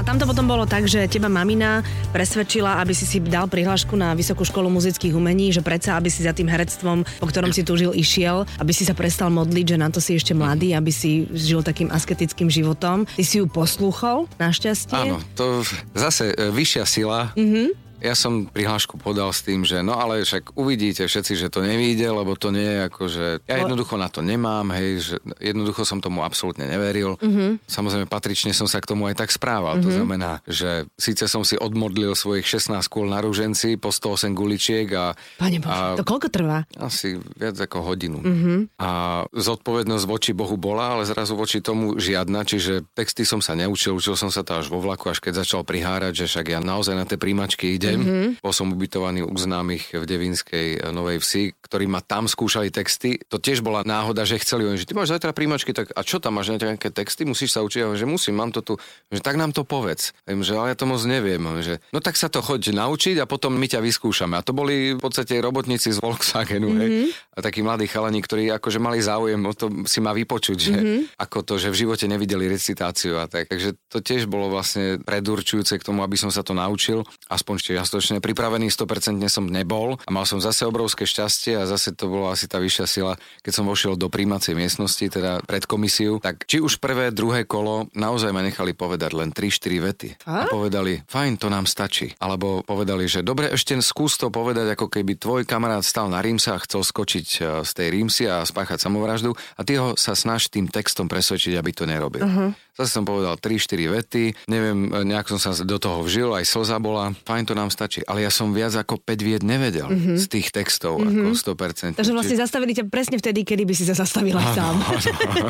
Tam 0.08 0.16
to 0.16 0.24
potom 0.24 0.48
bolo 0.48 0.64
tak, 0.64 0.88
že 0.88 1.04
teba 1.12 1.28
mamina 1.28 1.84
presvedčila, 2.16 2.80
aby 2.80 2.96
si 2.96 3.04
si 3.04 3.20
dal 3.20 3.52
prihlášku 3.52 3.92
na 4.00 4.16
Vysokú 4.16 4.48
školu 4.48 4.72
muzických 4.72 5.12
umení, 5.12 5.52
že 5.52 5.60
predsa, 5.60 6.00
aby 6.00 6.08
si 6.08 6.24
za 6.24 6.32
tým 6.32 6.48
herectvom, 6.48 7.04
po 7.04 7.28
ktorom 7.28 7.52
si 7.52 7.68
túžil, 7.68 7.92
išiel, 7.92 8.48
aby 8.64 8.72
si 8.72 8.88
sa 8.88 8.96
prestal 8.96 9.28
modliť, 9.36 9.76
že 9.76 9.76
na 9.76 9.92
to 9.92 10.00
si 10.00 10.16
ešte 10.16 10.32
mladý, 10.32 10.72
aby 10.80 10.96
si 10.96 11.28
žil 11.36 11.60
takým 11.60 11.92
asketickým 11.92 12.48
životom. 12.48 13.04
Ty 13.04 13.24
si 13.28 13.44
ju 13.44 13.52
poslúchol, 13.52 14.32
našťastie? 14.40 14.96
Áno, 14.96 15.20
to 15.36 15.68
zase 15.92 16.32
e, 16.32 16.56
vyššia 16.56 16.88
sila. 16.88 17.36
Mm-hmm 17.36 17.87
ja 17.98 18.14
som 18.14 18.46
prihlášku 18.46 19.02
podal 19.02 19.34
s 19.34 19.42
tým, 19.42 19.66
že 19.66 19.82
no 19.82 19.98
ale 19.98 20.22
však 20.22 20.54
uvidíte 20.54 21.10
všetci, 21.10 21.34
že 21.34 21.48
to 21.50 21.66
nevíde, 21.66 22.06
lebo 22.06 22.38
to 22.38 22.54
nie 22.54 22.66
je 22.66 22.80
ako, 22.86 23.04
že 23.10 23.26
ja 23.50 23.56
jednoducho 23.66 23.98
na 23.98 24.10
to 24.10 24.22
nemám, 24.22 24.70
hej, 24.78 24.90
že 25.02 25.16
jednoducho 25.42 25.82
som 25.82 25.98
tomu 25.98 26.22
absolútne 26.22 26.70
neveril. 26.70 27.18
Mm-hmm. 27.18 27.66
Samozrejme 27.66 28.06
patrične 28.06 28.54
som 28.54 28.70
sa 28.70 28.78
k 28.78 28.90
tomu 28.94 29.10
aj 29.10 29.18
tak 29.18 29.34
správal. 29.34 29.78
Mm-hmm. 29.78 29.86
To 29.86 29.90
znamená, 29.90 30.32
že 30.46 30.86
síce 30.94 31.26
som 31.26 31.42
si 31.42 31.58
odmodlil 31.58 32.14
svojich 32.14 32.46
16 32.46 32.78
kôl 32.86 33.10
na 33.10 33.18
rúženci 33.18 33.82
po 33.82 33.90
108 33.90 34.38
guličiek 34.38 34.88
a... 34.94 35.18
Pane 35.42 35.58
Bože, 35.58 35.82
a, 35.82 35.98
to 35.98 36.06
koľko 36.06 36.28
trvá? 36.30 36.70
Asi 36.78 37.18
viac 37.34 37.58
ako 37.58 37.82
hodinu. 37.82 38.22
Mm-hmm. 38.22 38.78
A 38.78 38.90
zodpovednosť 39.34 40.06
voči 40.06 40.32
Bohu 40.38 40.54
bola, 40.54 40.98
ale 40.98 41.10
zrazu 41.10 41.34
voči 41.34 41.66
tomu 41.66 41.98
žiadna, 41.98 42.46
čiže 42.46 42.86
texty 42.94 43.26
som 43.26 43.42
sa 43.42 43.58
neučil, 43.58 43.98
učil 43.98 44.14
som 44.14 44.30
sa 44.30 44.46
to 44.46 44.54
až 44.54 44.70
vo 44.70 44.78
vlaku, 44.78 45.10
až 45.10 45.18
keď 45.18 45.42
začal 45.42 45.62
prihárať, 45.66 46.14
že 46.14 46.26
však 46.30 46.46
ja 46.54 46.60
naozaj 46.62 46.94
na 46.94 47.06
tie 47.10 47.18
príjmačky 47.18 47.74
idem 47.74 47.87
deň. 47.88 47.98
Mm-hmm. 48.04 48.28
Bol 48.44 48.54
som 48.54 48.68
ubytovaný 48.70 49.24
u 49.24 49.32
známych 49.32 49.96
v 49.96 50.04
Devinskej 50.04 50.68
eh, 50.78 50.92
Novej 50.92 51.24
Vsi, 51.24 51.56
ktorí 51.56 51.88
ma 51.88 52.04
tam 52.04 52.28
skúšali 52.28 52.70
texty. 52.70 53.20
To 53.32 53.40
tiež 53.40 53.64
bola 53.64 53.88
náhoda, 53.88 54.28
že 54.28 54.40
chceli 54.44 54.68
oni, 54.68 54.78
že 54.80 54.88
ty 54.88 54.94
máš 54.94 55.16
zajtra 55.16 55.32
príjmačky, 55.32 55.72
tak 55.72 55.92
a 55.96 56.02
čo 56.04 56.20
tam 56.20 56.40
máš 56.40 56.52
nejaké 56.54 56.92
texty, 56.92 57.24
musíš 57.24 57.56
sa 57.56 57.64
učiť, 57.64 57.96
že 57.96 58.06
musím, 58.08 58.40
mám 58.40 58.52
to 58.52 58.64
tu, 58.64 58.74
že 59.12 59.24
tak 59.24 59.40
nám 59.40 59.56
to 59.56 59.64
povedz. 59.64 60.12
Viem, 60.28 60.44
že 60.44 60.56
ale 60.56 60.74
ja 60.74 60.78
to 60.78 60.86
moc 60.90 61.02
neviem, 61.04 61.42
že 61.64 61.80
no 61.92 62.00
tak 62.04 62.20
sa 62.20 62.28
to 62.28 62.44
choď 62.44 62.76
naučiť 62.76 63.22
a 63.22 63.26
potom 63.30 63.56
my 63.56 63.68
ťa 63.68 63.84
vyskúšame. 63.84 64.36
A 64.36 64.46
to 64.46 64.52
boli 64.52 64.96
v 64.96 65.02
podstate 65.02 65.40
robotníci 65.40 65.94
z 65.94 66.00
Volkswagenu, 66.02 66.70
mm-hmm. 66.72 66.82
hej, 66.82 66.90
a 67.38 67.40
takí 67.44 67.62
mladí 67.62 67.86
chalani, 67.86 68.20
ktorí 68.20 68.50
akože 68.58 68.80
mali 68.82 69.00
záujem 69.00 69.40
o 69.46 69.54
to 69.54 69.70
si 69.86 70.00
ma 70.02 70.12
vypočuť, 70.14 70.58
že 70.58 70.74
mm-hmm. 70.74 71.02
ako 71.22 71.38
to, 71.46 71.54
že 71.62 71.70
v 71.70 71.80
živote 71.86 72.06
nevideli 72.10 72.50
recitáciu 72.50 73.22
a 73.22 73.30
tak. 73.30 73.50
Takže 73.50 73.78
to 73.88 74.02
tiež 74.02 74.26
bolo 74.26 74.50
vlastne 74.50 74.98
predurčujúce 75.02 75.78
k 75.78 75.86
tomu, 75.86 76.02
aby 76.02 76.18
som 76.18 76.34
sa 76.34 76.42
to 76.42 76.58
naučil, 76.58 77.06
aspoň 77.30 77.56
čiastočne 77.78 78.18
pripravený 78.18 78.74
100% 78.74 79.22
som 79.30 79.46
nebol 79.46 80.02
a 80.02 80.10
mal 80.10 80.26
som 80.26 80.42
zase 80.42 80.66
obrovské 80.66 81.06
šťastie 81.06 81.62
a 81.62 81.70
zase 81.70 81.94
to 81.94 82.10
bolo 82.10 82.34
asi 82.34 82.50
tá 82.50 82.58
vyššia 82.58 82.86
sila, 82.90 83.14
keď 83.46 83.54
som 83.54 83.70
vošiel 83.70 83.94
do 83.94 84.10
príjmacej 84.10 84.58
miestnosti, 84.58 85.06
teda 85.06 85.46
pred 85.46 85.70
komisiu, 85.70 86.18
tak 86.18 86.50
či 86.50 86.58
už 86.58 86.82
prvé, 86.82 87.14
druhé 87.14 87.46
kolo 87.46 87.86
naozaj 87.94 88.34
ma 88.34 88.42
nechali 88.42 88.74
povedať 88.74 89.14
len 89.14 89.30
3-4 89.30 89.86
vety. 89.86 90.10
A? 90.26 90.50
a 90.50 90.50
povedali, 90.50 91.06
fajn, 91.06 91.38
to 91.38 91.54
nám 91.54 91.70
stačí. 91.70 92.18
Alebo 92.18 92.66
povedali, 92.66 93.06
že 93.06 93.22
dobre, 93.22 93.54
ešte 93.54 93.78
skús 93.78 94.18
to 94.18 94.34
povedať, 94.34 94.74
ako 94.74 94.90
keby 94.90 95.22
tvoj 95.22 95.46
kamarát 95.46 95.86
stal 95.86 96.10
na 96.10 96.18
rímsa 96.18 96.58
a 96.58 96.64
chcel 96.66 96.82
skočiť 96.82 97.28
e, 97.38 97.40
z 97.62 97.72
tej 97.78 97.88
rímsy 97.94 98.24
a 98.26 98.42
spáchať 98.42 98.82
samovraždu 98.82 99.38
a 99.54 99.62
ty 99.62 99.78
ho 99.78 99.94
sa 99.94 100.18
snaž 100.18 100.50
tým 100.50 100.66
textom 100.66 101.06
presvedčiť, 101.06 101.54
aby 101.54 101.72
to 101.76 101.86
nerobil. 101.86 102.26
Uh-huh. 102.26 102.50
Zase 102.78 103.02
som 103.02 103.10
povedal 103.10 103.34
3-4 103.42 103.90
vety, 103.90 104.24
neviem, 104.46 104.94
nejak 105.10 105.26
som 105.34 105.42
sa 105.42 105.58
do 105.66 105.78
toho 105.82 106.06
vžil, 106.06 106.30
aj 106.38 106.46
slza 106.46 106.78
bola, 106.78 107.10
fajn 107.26 107.44
to 107.50 107.54
nám 107.58 107.74
stačí. 107.74 108.06
Ale 108.06 108.22
ja 108.22 108.30
som 108.30 108.54
viac 108.54 108.78
ako 108.78 109.02
5 109.02 109.18
vied 109.26 109.42
nevedel 109.42 109.90
mm-hmm. 109.90 110.18
z 110.22 110.26
tých 110.30 110.54
textov, 110.54 111.02
mm-hmm. 111.02 111.34
ako 111.34 111.58
100%. 111.58 111.98
Takže 111.98 112.14
vlastne 112.14 112.38
zastavili 112.38 112.78
ťa 112.78 112.86
presne 112.86 113.18
vtedy, 113.18 113.42
kedy 113.42 113.66
by 113.66 113.74
si 113.74 113.82
sa 113.90 113.98
zastavila 113.98 114.38
áno, 114.38 114.54
sám. 114.54 114.76
Áno. 114.78 115.48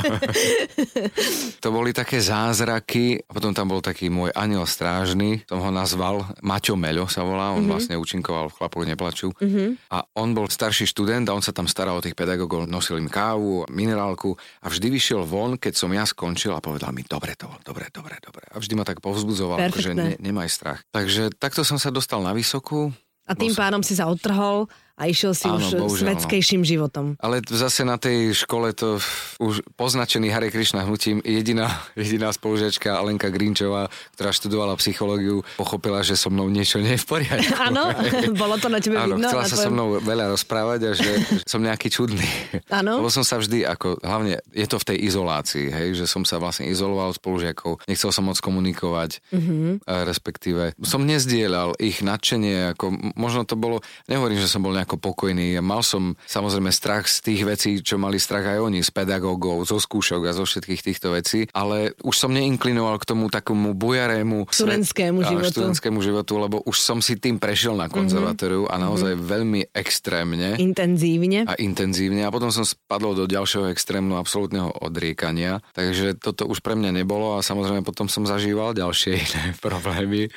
to 1.63 1.67
boli 1.67 1.91
také 1.91 2.23
zázraky, 2.23 3.19
a 3.27 3.31
potom 3.35 3.51
tam 3.51 3.67
bol 3.75 3.83
taký 3.83 4.07
môj 4.07 4.31
aniel 4.31 4.63
strážny, 4.63 5.43
som 5.51 5.59
ho 5.59 5.67
nazval, 5.67 6.23
Maťo 6.39 6.79
Meľo 6.79 7.11
sa 7.11 7.27
volá, 7.27 7.51
on 7.51 7.67
mm-hmm. 7.67 7.71
vlastne 7.75 7.95
účinkoval 7.99 8.47
v 8.47 8.55
Chlapoch 8.55 8.87
neplaču. 8.87 9.27
Mm-hmm. 9.35 9.91
A 9.91 10.07
on 10.15 10.31
bol 10.31 10.47
starší 10.47 10.87
študent 10.87 11.27
a 11.27 11.35
on 11.35 11.43
sa 11.43 11.51
tam 11.51 11.67
staral 11.67 11.99
o 11.99 12.03
tých 12.03 12.15
pedagógov, 12.15 12.71
nosil 12.71 12.95
im 13.03 13.11
kávu, 13.11 13.67
minerálku 13.67 14.39
a 14.63 14.71
vždy 14.71 14.87
vyšiel 14.95 15.27
von, 15.27 15.59
keď 15.59 15.73
som 15.75 15.91
ja 15.91 16.07
skončil 16.07 16.55
a 16.55 16.63
povedal 16.63 16.95
mi, 16.95 17.03
dobre 17.17 17.33
to, 17.33 17.49
dobre, 17.65 17.89
dobre, 17.89 18.21
dobre. 18.21 18.45
A 18.53 18.61
vždy 18.61 18.77
ma 18.77 18.85
tak 18.85 19.01
povzbudzoval, 19.01 19.73
že 19.73 19.97
ne, 19.97 20.13
nemaj 20.21 20.53
strach. 20.53 20.85
Takže 20.93 21.33
takto 21.33 21.65
som 21.65 21.81
sa 21.81 21.89
dostal 21.89 22.21
na 22.21 22.37
vysokú. 22.37 22.93
A 23.25 23.33
tým 23.33 23.57
pádom 23.57 23.81
si 23.81 23.97
sa 23.97 24.05
odtrhol 24.05 24.69
a 24.97 25.05
išiel 25.05 25.37
si 25.37 25.45
Áno, 25.45 25.61
už 25.61 25.77
bohužiaľ, 25.77 26.01
svetskejším 26.09 26.65
no. 26.65 26.67
životom. 26.67 27.05
Ale 27.21 27.45
zase 27.45 27.85
na 27.85 28.01
tej 28.01 28.33
škole 28.33 28.73
to 28.73 28.97
už 29.37 29.61
poznačený 29.77 30.33
Hare 30.33 30.49
Krishna 30.49 30.81
hnutím 30.81 31.21
jediná, 31.21 31.69
jediná 31.93 32.33
spolužiačka 32.33 32.97
Alenka 32.97 33.29
Grinčová, 33.29 33.93
ktorá 34.17 34.33
študovala 34.33 34.73
psychológiu, 34.81 35.45
pochopila, 35.61 36.01
že 36.01 36.17
so 36.17 36.33
mnou 36.33 36.49
niečo 36.49 36.81
nie 36.81 36.97
je 36.97 37.01
v 37.05 37.07
poriadku. 37.13 37.53
Áno, 37.69 37.93
bolo 38.41 38.57
to 38.57 38.73
na 38.73 38.81
tebe 38.81 38.97
Áno, 38.97 39.21
vidno. 39.21 39.29
chcela 39.29 39.45
sa 39.45 39.53
tvojom... 39.53 39.69
so 39.69 39.75
mnou 39.77 39.87
veľa 40.01 40.25
rozprávať 40.33 40.79
a 40.81 40.91
že 40.97 41.11
som 41.45 41.61
nejaký 41.61 41.93
čudný. 41.93 42.25
Áno. 42.73 42.97
Lebo 42.97 43.13
som 43.13 43.21
sa 43.21 43.37
vždy, 43.37 43.69
ako 43.69 44.01
hlavne 44.01 44.41
je 44.49 44.65
to 44.65 44.81
v 44.81 44.87
tej 44.89 44.97
izolácii, 45.13 45.69
hej, 45.69 45.87
že 45.93 46.09
som 46.09 46.25
sa 46.25 46.41
vlastne 46.41 46.65
izoloval 46.65 47.13
od 47.13 47.21
spolužiakov, 47.21 47.85
nechcel 47.85 48.09
som 48.09 48.25
moc 48.25 48.41
komunikovať, 48.41 49.21
mm-hmm. 49.29 49.85
respektíve 50.09 50.73
som 50.81 51.05
nezdielal 51.05 51.77
ich 51.77 52.01
nadšenie, 52.01 52.73
ako 52.73 52.97
možno 53.13 53.45
to 53.45 53.53
bolo, 53.53 53.85
nehovorím, 54.09 54.41
že 54.41 54.49
som 54.49 54.65
bol 54.65 54.73
nejak 54.73 54.86
ako 54.87 54.95
pokojný. 54.95 55.59
Mal 55.59 55.83
som 55.83 56.15
samozrejme 56.23 56.71
strach 56.71 57.11
z 57.11 57.19
tých 57.19 57.41
vecí, 57.43 57.71
čo 57.83 57.99
mali 57.99 58.15
strach 58.15 58.47
aj 58.47 58.63
oni, 58.63 58.79
z 58.79 58.87
pedagógov, 58.95 59.67
zo 59.67 59.83
skúšok 59.83 60.23
a 60.23 60.31
zo 60.31 60.47
všetkých 60.47 60.81
týchto 60.81 61.11
vecí, 61.11 61.51
ale 61.51 61.91
už 62.07 62.15
som 62.15 62.31
neinklinoval 62.31 62.95
k 63.03 63.05
tomu 63.11 63.27
takému 63.27 63.75
bujarému 63.75 64.47
študentskému 64.47 65.27
životu. 65.27 65.51
študentskému 65.51 65.99
životu, 65.99 66.39
lebo 66.39 66.63
už 66.63 66.79
som 66.79 67.03
si 67.03 67.19
tým 67.19 67.35
prešiel 67.35 67.75
na 67.75 67.91
konzervatóriu 67.91 68.63
mm-hmm. 68.63 68.79
a 68.79 68.83
naozaj 68.87 69.13
mm-hmm. 69.19 69.27
veľmi 69.27 69.61
extrémne. 69.75 70.55
Intenzívne. 70.55 71.43
A 71.43 71.59
intenzívne. 71.59 72.23
A 72.23 72.31
potom 72.31 72.47
som 72.49 72.63
spadol 72.63 73.11
do 73.11 73.25
ďalšieho 73.27 73.67
extrémnu 73.67 74.15
absolútneho 74.15 74.71
odriekania. 74.79 75.59
Takže 75.75 76.15
toto 76.15 76.47
už 76.47 76.63
pre 76.63 76.79
mňa 76.79 77.03
nebolo 77.03 77.35
a 77.35 77.43
samozrejme 77.43 77.83
potom 77.83 78.07
som 78.07 78.23
zažíval 78.23 78.71
ďalšie 78.71 79.11
iné 79.19 79.43
problémy, 79.65 80.31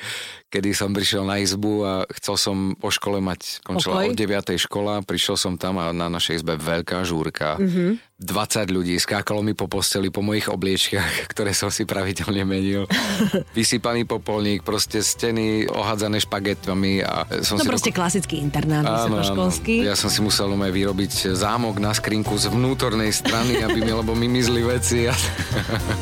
kedy 0.51 0.75
som 0.75 0.91
prišiel 0.91 1.23
na 1.23 1.39
izbu 1.39 1.73
a 1.87 1.93
chcel 2.11 2.35
som 2.35 2.75
po 2.75 2.91
škole 2.91 3.23
mať, 3.23 3.63
končila 3.63 4.03
od 4.03 4.13
9. 4.13 4.59
škola, 4.59 4.99
prišiel 5.07 5.39
som 5.39 5.55
tam 5.55 5.79
a 5.79 5.95
na 5.95 6.11
našej 6.11 6.43
izbe 6.43 6.59
veľká 6.59 7.07
žúrka. 7.07 7.55
Mm-hmm. 7.55 8.10
20 8.21 8.69
ľudí, 8.69 8.95
skákalo 9.01 9.41
mi 9.41 9.57
po 9.57 9.65
posteli, 9.65 10.13
po 10.13 10.21
mojich 10.21 10.45
obliečkách, 10.47 11.25
ktoré 11.33 11.57
som 11.57 11.73
si 11.73 11.89
pravidelne 11.89 12.45
menil. 12.45 12.85
Vysypaný 13.57 14.05
popolník, 14.05 14.61
proste 14.61 15.01
steny 15.01 15.65
ohádzané 15.65 16.21
špagetami. 16.21 17.01
A 17.01 17.25
som 17.41 17.57
no 17.57 17.65
si 17.65 17.69
proste 17.69 17.89
doko... 17.89 18.05
klasický 18.05 18.37
internát, 18.37 18.85
vysokoškolský. 18.85 19.89
Ja 19.89 19.97
som 19.97 20.13
si 20.13 20.21
musel 20.21 20.53
aj 20.53 20.71
vyrobiť 20.71 21.33
zámok 21.33 21.81
na 21.81 21.91
skrinku 21.97 22.37
z 22.37 22.53
vnútornej 22.53 23.09
strany, 23.09 23.65
aby 23.65 23.81
mi, 23.81 23.91
lebo 23.91 24.13
mi 24.13 24.29
mizli 24.29 24.61
veci. 24.61 25.09
A... 25.09 25.15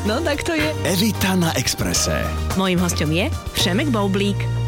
no 0.04 0.20
tak 0.20 0.44
to 0.44 0.52
je. 0.52 0.68
Evita 0.84 1.32
na 1.40 1.56
Exprese. 1.56 2.20
Mojím 2.60 2.84
hostom 2.84 3.08
je 3.08 3.32
Všemek 3.56 3.88
Boublík. 3.88 4.59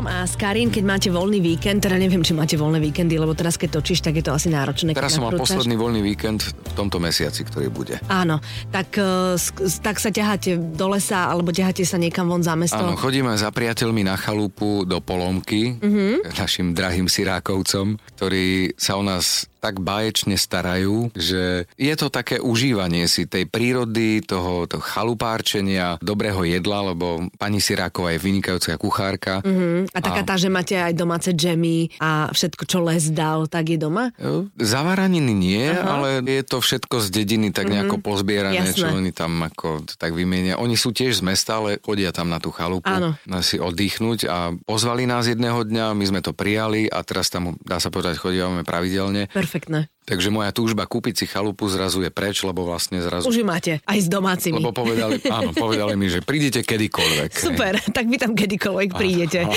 Oliverom 0.00 0.24
a 0.24 0.24
s 0.24 0.32
Karin, 0.32 0.72
keď 0.72 0.84
máte 0.88 1.08
voľný 1.12 1.44
víkend, 1.44 1.84
teda 1.84 2.00
neviem, 2.00 2.24
či 2.24 2.32
máte 2.32 2.56
voľné 2.56 2.80
víkendy, 2.80 3.20
lebo 3.20 3.36
teraz 3.36 3.60
keď 3.60 3.80
točíš, 3.80 4.00
tak 4.00 4.16
je 4.16 4.24
to 4.24 4.32
asi 4.32 4.48
náročné. 4.48 4.96
Teraz 4.96 5.20
som 5.20 5.28
mal 5.28 5.36
posledný 5.36 5.76
voľný 5.76 6.00
víkend 6.00 6.40
v 6.40 6.72
tomto 6.72 6.96
mesiaci, 6.96 7.44
ktorý 7.44 7.68
bude. 7.68 8.00
Áno, 8.08 8.40
tak, 8.72 8.96
uh, 8.96 9.36
tak 9.84 10.00
sa 10.00 10.08
ťaháte 10.08 10.56
do 10.56 10.86
lesa 10.88 11.28
alebo 11.28 11.52
ťaháte 11.52 11.84
sa 11.84 12.00
niekam 12.00 12.32
von 12.32 12.40
za 12.40 12.56
mesto? 12.56 12.80
Áno, 12.80 12.96
chodíme 12.96 13.36
za 13.36 13.52
priateľmi 13.52 14.08
na 14.08 14.16
chalupu 14.16 14.88
do 14.88 15.04
Polomky, 15.04 15.76
uh-huh. 15.76 16.24
našim 16.32 16.72
drahým 16.72 17.04
Sirákovcom, 17.04 18.00
ktorí 18.16 18.72
sa 18.80 18.96
o 18.96 19.04
nás 19.04 19.49
tak 19.60 19.84
báječne 19.84 20.40
starajú, 20.40 21.12
že 21.12 21.68
je 21.76 21.94
to 21.94 22.08
také 22.08 22.40
užívanie 22.40 23.04
si 23.04 23.28
tej 23.28 23.44
prírody, 23.44 24.24
toho, 24.24 24.64
toho 24.64 24.80
chalupárčenia, 24.80 26.00
dobrého 26.00 26.42
jedla, 26.48 26.96
lebo 26.96 27.28
pani 27.36 27.60
Siráková 27.60 28.16
je 28.16 28.24
vynikajúca 28.24 28.80
kuchárka. 28.80 29.44
Uh-huh. 29.44 29.84
A 29.92 29.98
taká 30.00 30.24
a... 30.24 30.26
tá, 30.26 30.34
že 30.40 30.48
máte 30.48 30.80
aj 30.80 30.96
domáce 30.96 31.30
džemy 31.36 32.00
a 32.00 32.32
všetko, 32.32 32.62
čo 32.64 32.80
les 32.80 33.12
dal, 33.12 33.44
tak 33.44 33.68
je 33.68 33.78
doma? 33.78 34.16
Zavaraniny 34.56 35.34
nie, 35.36 35.68
uh-huh. 35.68 35.84
ale 35.84 36.08
je 36.24 36.42
to 36.46 36.64
všetko 36.64 37.04
z 37.04 37.08
dediny 37.12 37.52
tak 37.52 37.68
uh-huh. 37.68 37.84
nejako 37.84 37.96
pozbierané, 38.00 38.72
Jasné. 38.72 38.80
čo 38.80 38.86
oni 38.88 39.12
tam 39.12 39.44
ako 39.44 39.84
tak 40.00 40.16
vymienia. 40.16 40.56
Oni 40.56 40.80
sú 40.80 40.96
tiež 40.96 41.20
z 41.20 41.22
mesta, 41.26 41.60
ale 41.60 41.76
chodia 41.84 42.14
tam 42.16 42.32
na 42.32 42.40
tú 42.40 42.48
chalupu 42.48 42.88
Áno. 42.88 43.12
si 43.44 43.60
oddychnúť 43.60 44.24
a 44.24 44.56
pozvali 44.64 45.04
nás 45.04 45.28
jedného 45.28 45.60
dňa, 45.66 45.92
my 45.92 46.04
sme 46.08 46.20
to 46.24 46.32
prijali 46.32 46.88
a 46.88 47.04
teraz 47.04 47.28
tam, 47.28 47.58
dá 47.66 47.82
sa 47.82 47.92
povedať, 47.92 48.16
chodívame 48.16 48.62
pravidelne. 48.62 49.26
Perfect 49.28 49.49
perfect 49.50 49.68
now. 49.68 49.86
Takže 50.08 50.32
moja 50.32 50.50
túžba 50.50 50.88
kúpiť 50.90 51.22
si 51.22 51.24
chalupu 51.30 51.70
zrazu 51.70 52.02
je 52.02 52.10
preč, 52.10 52.42
lebo 52.42 52.66
vlastne 52.66 52.98
zrazu... 52.98 53.30
Už 53.30 53.40
ju 53.40 53.46
máte, 53.46 53.78
aj 53.86 53.98
s 54.00 54.08
domácimi. 54.10 54.58
Lebo 54.58 54.74
povedali, 54.74 55.22
áno, 55.38 55.54
povedali 55.54 55.94
mi, 55.94 56.10
že 56.10 56.24
prídete 56.24 56.66
kedykoľvek. 56.66 57.30
Super, 57.30 57.78
hej. 57.78 57.94
tak 57.94 58.10
vy 58.10 58.16
tam 58.18 58.32
kedykoľvek 58.34 58.88
prídete. 58.90 59.46
Áno, 59.46 59.54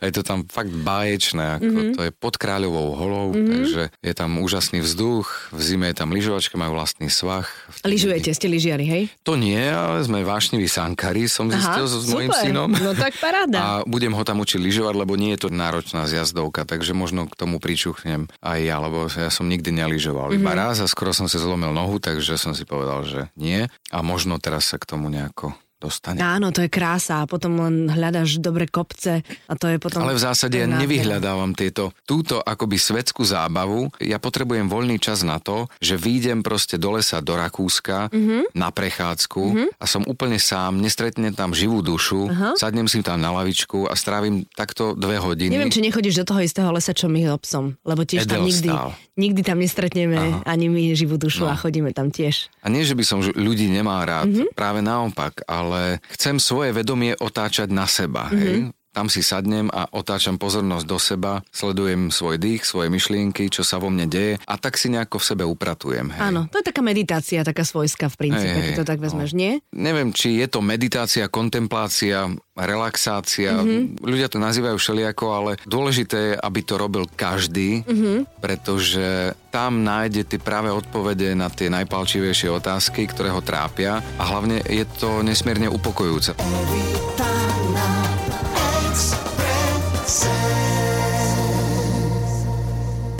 Je 0.00 0.12
to 0.14 0.24
tam 0.24 0.48
fakt 0.48 0.72
báječné, 0.72 1.60
ako 1.60 1.68
mm-hmm. 1.68 1.94
to 1.98 2.00
je 2.08 2.12
pod 2.16 2.34
kráľovou 2.40 2.96
holou, 2.96 3.28
mm-hmm. 3.36 3.50
takže 3.50 3.82
je 4.00 4.12
tam 4.16 4.40
úžasný 4.40 4.80
vzduch, 4.80 5.52
v 5.52 5.60
zime 5.60 5.92
je 5.92 5.96
tam 6.00 6.16
lyžovačka, 6.16 6.56
majú 6.56 6.80
vlastný 6.80 7.12
svach. 7.12 7.52
Lyžujete, 7.84 8.32
ste 8.32 8.48
lyžiari, 8.48 8.86
hej? 8.88 9.02
To 9.28 9.36
nie, 9.36 9.60
ale 9.60 10.00
sme 10.00 10.24
vášniví 10.24 10.64
sankari, 10.64 11.28
som 11.28 11.52
zistil 11.52 11.84
Aha, 11.84 11.92
so, 11.92 12.00
s 12.00 12.08
mojim 12.08 12.32
synom. 12.32 12.72
No 12.72 12.96
tak 12.96 13.20
paráda. 13.20 13.58
A 13.64 13.68
budem 13.84 14.16
ho 14.16 14.22
tam 14.24 14.40
učiť 14.40 14.60
lyžovať, 14.60 14.94
lebo 14.96 15.12
nie 15.20 15.36
je 15.36 15.44
to 15.44 15.48
náročná 15.52 16.08
zjazdovka, 16.08 16.64
takže 16.64 16.96
možno 16.96 17.28
k 17.28 17.36
tomu 17.36 17.60
pričuchnem 17.60 18.32
aj 18.40 18.58
ja, 18.64 18.76
lebo 18.80 19.06
ja 19.12 19.28
som 19.28 19.44
nikdy 19.44 19.63
neližoval. 19.72 20.34
Mm-hmm. 20.34 20.42
Iba 20.44 20.52
mhm. 20.52 20.58
raz 20.58 20.76
a 20.82 20.86
skoro 20.90 21.14
som 21.14 21.30
si 21.30 21.40
zlomil 21.40 21.72
nohu, 21.72 22.02
takže 22.02 22.36
som 22.36 22.52
si 22.52 22.66
povedal, 22.66 23.06
že 23.06 23.20
nie. 23.38 23.64
A 23.94 23.98
možno 24.04 24.36
teraz 24.42 24.68
sa 24.68 24.76
k 24.76 24.88
tomu 24.88 25.08
nejako 25.08 25.56
dostane. 25.84 26.24
Áno, 26.24 26.48
to 26.48 26.64
je 26.64 26.72
krása 26.72 27.20
a 27.20 27.28
potom 27.28 27.60
len 27.60 27.92
hľadaš 27.92 28.40
dobre 28.40 28.64
kopce 28.64 29.20
a 29.20 29.52
to 29.52 29.68
je 29.68 29.76
potom... 29.76 30.00
Ale 30.00 30.16
v 30.16 30.24
zásade 30.24 30.56
ja 30.56 30.64
nevyhľadávam 30.64 31.52
tieto, 31.52 31.92
túto 32.08 32.40
akoby 32.40 32.80
svetskú 32.80 33.20
zábavu. 33.28 33.92
Ja 34.00 34.16
potrebujem 34.16 34.72
voľný 34.72 34.96
čas 34.96 35.20
na 35.20 35.36
to, 35.36 35.68
že 35.84 36.00
výjdem 36.00 36.40
proste 36.40 36.80
do 36.80 36.96
lesa 36.96 37.20
do 37.20 37.36
Rakúska 37.36 38.08
mm-hmm. 38.08 38.56
na 38.56 38.72
prechádzku 38.72 39.42
mm-hmm. 39.44 39.68
a 39.76 39.84
som 39.84 40.02
úplne 40.08 40.40
sám, 40.40 40.80
nestretnem 40.80 41.34
tam 41.34 41.50
živú 41.52 41.82
dušu, 41.82 42.30
uh-huh. 42.30 42.54
sadnem 42.54 42.86
si 42.86 43.02
tam 43.02 43.18
na 43.18 43.34
lavičku 43.34 43.90
a 43.90 43.94
strávim 43.98 44.46
takto 44.54 44.94
dve 44.94 45.18
hodiny. 45.18 45.50
Neviem, 45.50 45.74
či 45.74 45.82
nechodíš 45.82 46.22
do 46.22 46.28
toho 46.30 46.40
istého 46.40 46.70
lesa, 46.70 46.94
čo 46.94 47.10
my 47.10 47.26
obsom, 47.34 47.74
lebo 47.82 48.06
tiež 48.06 48.30
tam 48.30 48.46
nikdy, 48.46 48.70
nikdy 49.18 49.40
tam 49.42 49.58
nestretneme 49.58 50.16
Aha. 50.16 50.38
ani 50.46 50.70
my 50.70 50.94
živú 50.94 51.18
dušu 51.18 51.44
no. 51.44 51.50
a 51.50 51.58
chodíme 51.58 51.90
tam 51.90 52.14
tiež. 52.14 52.48
A 52.62 52.70
nie, 52.70 52.86
že 52.86 52.94
by 52.94 53.04
som 53.04 53.18
ľudí 53.20 53.66
nemal 53.66 54.06
rád, 54.06 54.30
mm-hmm. 54.30 54.54
práve 54.54 54.80
naopak, 54.80 55.42
ale 55.50 55.73
ale 55.74 55.98
chcem 56.14 56.38
svoje 56.38 56.70
vedomie 56.70 57.18
otáčať 57.18 57.66
na 57.74 57.90
seba. 57.90 58.30
Mm-hmm. 58.30 58.38
Hej? 58.38 58.58
Tam 58.94 59.10
si 59.10 59.26
sadnem 59.26 59.66
a 59.74 59.90
otáčam 59.90 60.38
pozornosť 60.38 60.86
do 60.86 60.98
seba, 61.02 61.42
sledujem 61.50 62.14
svoj 62.14 62.38
dých, 62.38 62.62
svoje 62.62 62.86
myšlienky, 62.94 63.50
čo 63.50 63.66
sa 63.66 63.82
vo 63.82 63.90
mne 63.90 64.06
deje 64.06 64.38
a 64.38 64.54
tak 64.54 64.78
si 64.78 64.86
nejako 64.86 65.18
v 65.18 65.24
sebe 65.26 65.42
upratujem. 65.42 66.14
Hej. 66.14 66.22
Áno, 66.30 66.46
to 66.46 66.62
je 66.62 66.70
taká 66.70 66.78
meditácia, 66.78 67.42
taká 67.42 67.66
svojská 67.66 68.06
v 68.06 68.16
princípe, 68.16 68.58
keď 68.70 68.74
to 68.78 68.86
tak 68.86 69.02
vezmeš, 69.02 69.34
no. 69.34 69.42
nie? 69.42 69.52
Neviem, 69.74 70.14
či 70.14 70.38
je 70.38 70.46
to 70.46 70.62
meditácia, 70.62 71.26
kontemplácia, 71.26 72.30
relaxácia. 72.54 73.58
Mm-hmm. 73.58 74.06
Ľudia 74.06 74.30
to 74.30 74.38
nazývajú 74.38 74.78
všelijako, 74.78 75.26
ale 75.34 75.50
dôležité 75.66 76.18
je, 76.32 76.34
aby 76.38 76.60
to 76.62 76.78
robil 76.78 77.10
každý, 77.10 77.82
mm-hmm. 77.82 78.38
pretože 78.38 79.34
tam 79.50 79.82
nájde 79.82 80.22
tie 80.22 80.38
práve 80.38 80.70
odpovede 80.70 81.34
na 81.34 81.50
tie 81.50 81.66
najpalčivejšie 81.66 82.46
otázky, 82.54 83.10
ktoré 83.10 83.34
ho 83.34 83.42
trápia 83.42 83.98
a 84.18 84.22
hlavne 84.22 84.62
je 84.70 84.86
to 84.86 85.26
nesmierne 85.26 85.66
upokojujúce. 85.66 86.38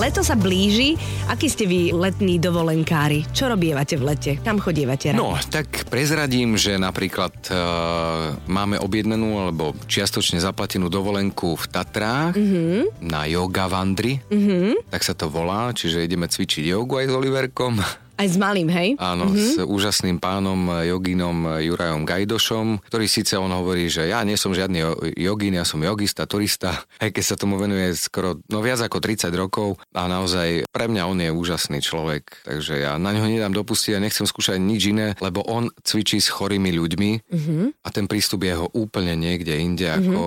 Leto 0.05 0.21
sa 0.21 0.37
blíži. 0.37 1.01
Aký 1.33 1.49
ste 1.49 1.65
vy 1.65 1.89
letní 1.97 2.37
dovolenkári? 2.37 3.25
Čo 3.33 3.49
robievate 3.49 3.97
v 3.97 4.13
lete? 4.13 4.33
Kam 4.45 4.61
chodievate? 4.61 5.17
No, 5.17 5.33
tak 5.49 5.89
prezradím, 5.89 6.61
že 6.61 6.77
napríklad 6.77 7.33
uh, 7.49 8.37
máme 8.45 8.77
objednanú 8.85 9.41
alebo 9.41 9.73
čiastočne 9.89 10.45
zaplatenú 10.45 10.93
dovolenku 10.93 11.57
v 11.57 11.65
Tatrách 11.73 12.37
mm-hmm. 12.37 13.01
na 13.01 13.25
yoga 13.33 13.65
vandry. 13.65 14.21
Mm-hmm. 14.29 14.93
Tak 14.93 15.09
sa 15.09 15.17
to 15.17 15.33
volá, 15.33 15.73
čiže 15.73 16.05
ideme 16.05 16.29
cvičiť 16.29 16.69
jogu 16.69 17.01
aj 17.01 17.09
s 17.09 17.15
Oliverkom. 17.17 18.04
Aj 18.15 18.29
s 18.31 18.39
malým, 18.39 18.71
hej? 18.71 18.95
Áno, 19.03 19.27
mm-hmm. 19.27 19.49
s 19.51 19.53
úžasným 19.67 20.23
pánom 20.23 20.71
joginom 20.87 21.59
Jurajom 21.59 22.07
Gajdošom, 22.07 22.87
ktorý 22.87 23.07
síce 23.11 23.35
on 23.35 23.51
hovorí, 23.51 23.91
že 23.91 24.07
ja 24.07 24.23
nie 24.23 24.39
som 24.39 24.55
žiadny 24.55 24.87
jogín, 25.19 25.59
ja 25.59 25.67
som 25.67 25.83
jogista, 25.83 26.23
turista, 26.31 26.79
aj 27.03 27.11
keď 27.11 27.25
sa 27.27 27.35
tomu 27.35 27.59
venuje 27.59 27.91
skoro, 27.99 28.39
no 28.47 28.63
viac 28.63 28.87
ako 28.87 29.03
30 29.03 29.35
rokov 29.35 29.83
a 29.91 30.07
naozaj 30.07 30.71
pre 30.71 30.87
mňa 30.87 31.03
on 31.11 31.19
je 31.19 31.31
úžasný 31.35 31.83
človek, 31.83 32.47
takže 32.47 32.87
ja 32.87 32.95
na 33.03 33.11
ňo 33.11 33.27
nedám 33.27 33.51
dopustiť 33.51 33.99
a 33.99 34.05
nechcem 34.05 34.31
skúšať 34.31 34.63
nič 34.63 34.95
iné, 34.95 35.19
lebo 35.19 35.43
on 35.43 35.75
cvičí 35.83 36.23
s 36.23 36.31
chorými 36.31 36.71
ľuďmi 36.71 37.11
mm-hmm. 37.27 37.65
a 37.83 37.89
ten 37.91 38.07
prístup 38.07 38.47
je 38.47 38.55
ho 38.55 38.71
úplne 38.79 39.19
niekde 39.19 39.59
inde, 39.59 39.91
mm-hmm. 39.91 40.07
ako 40.15 40.23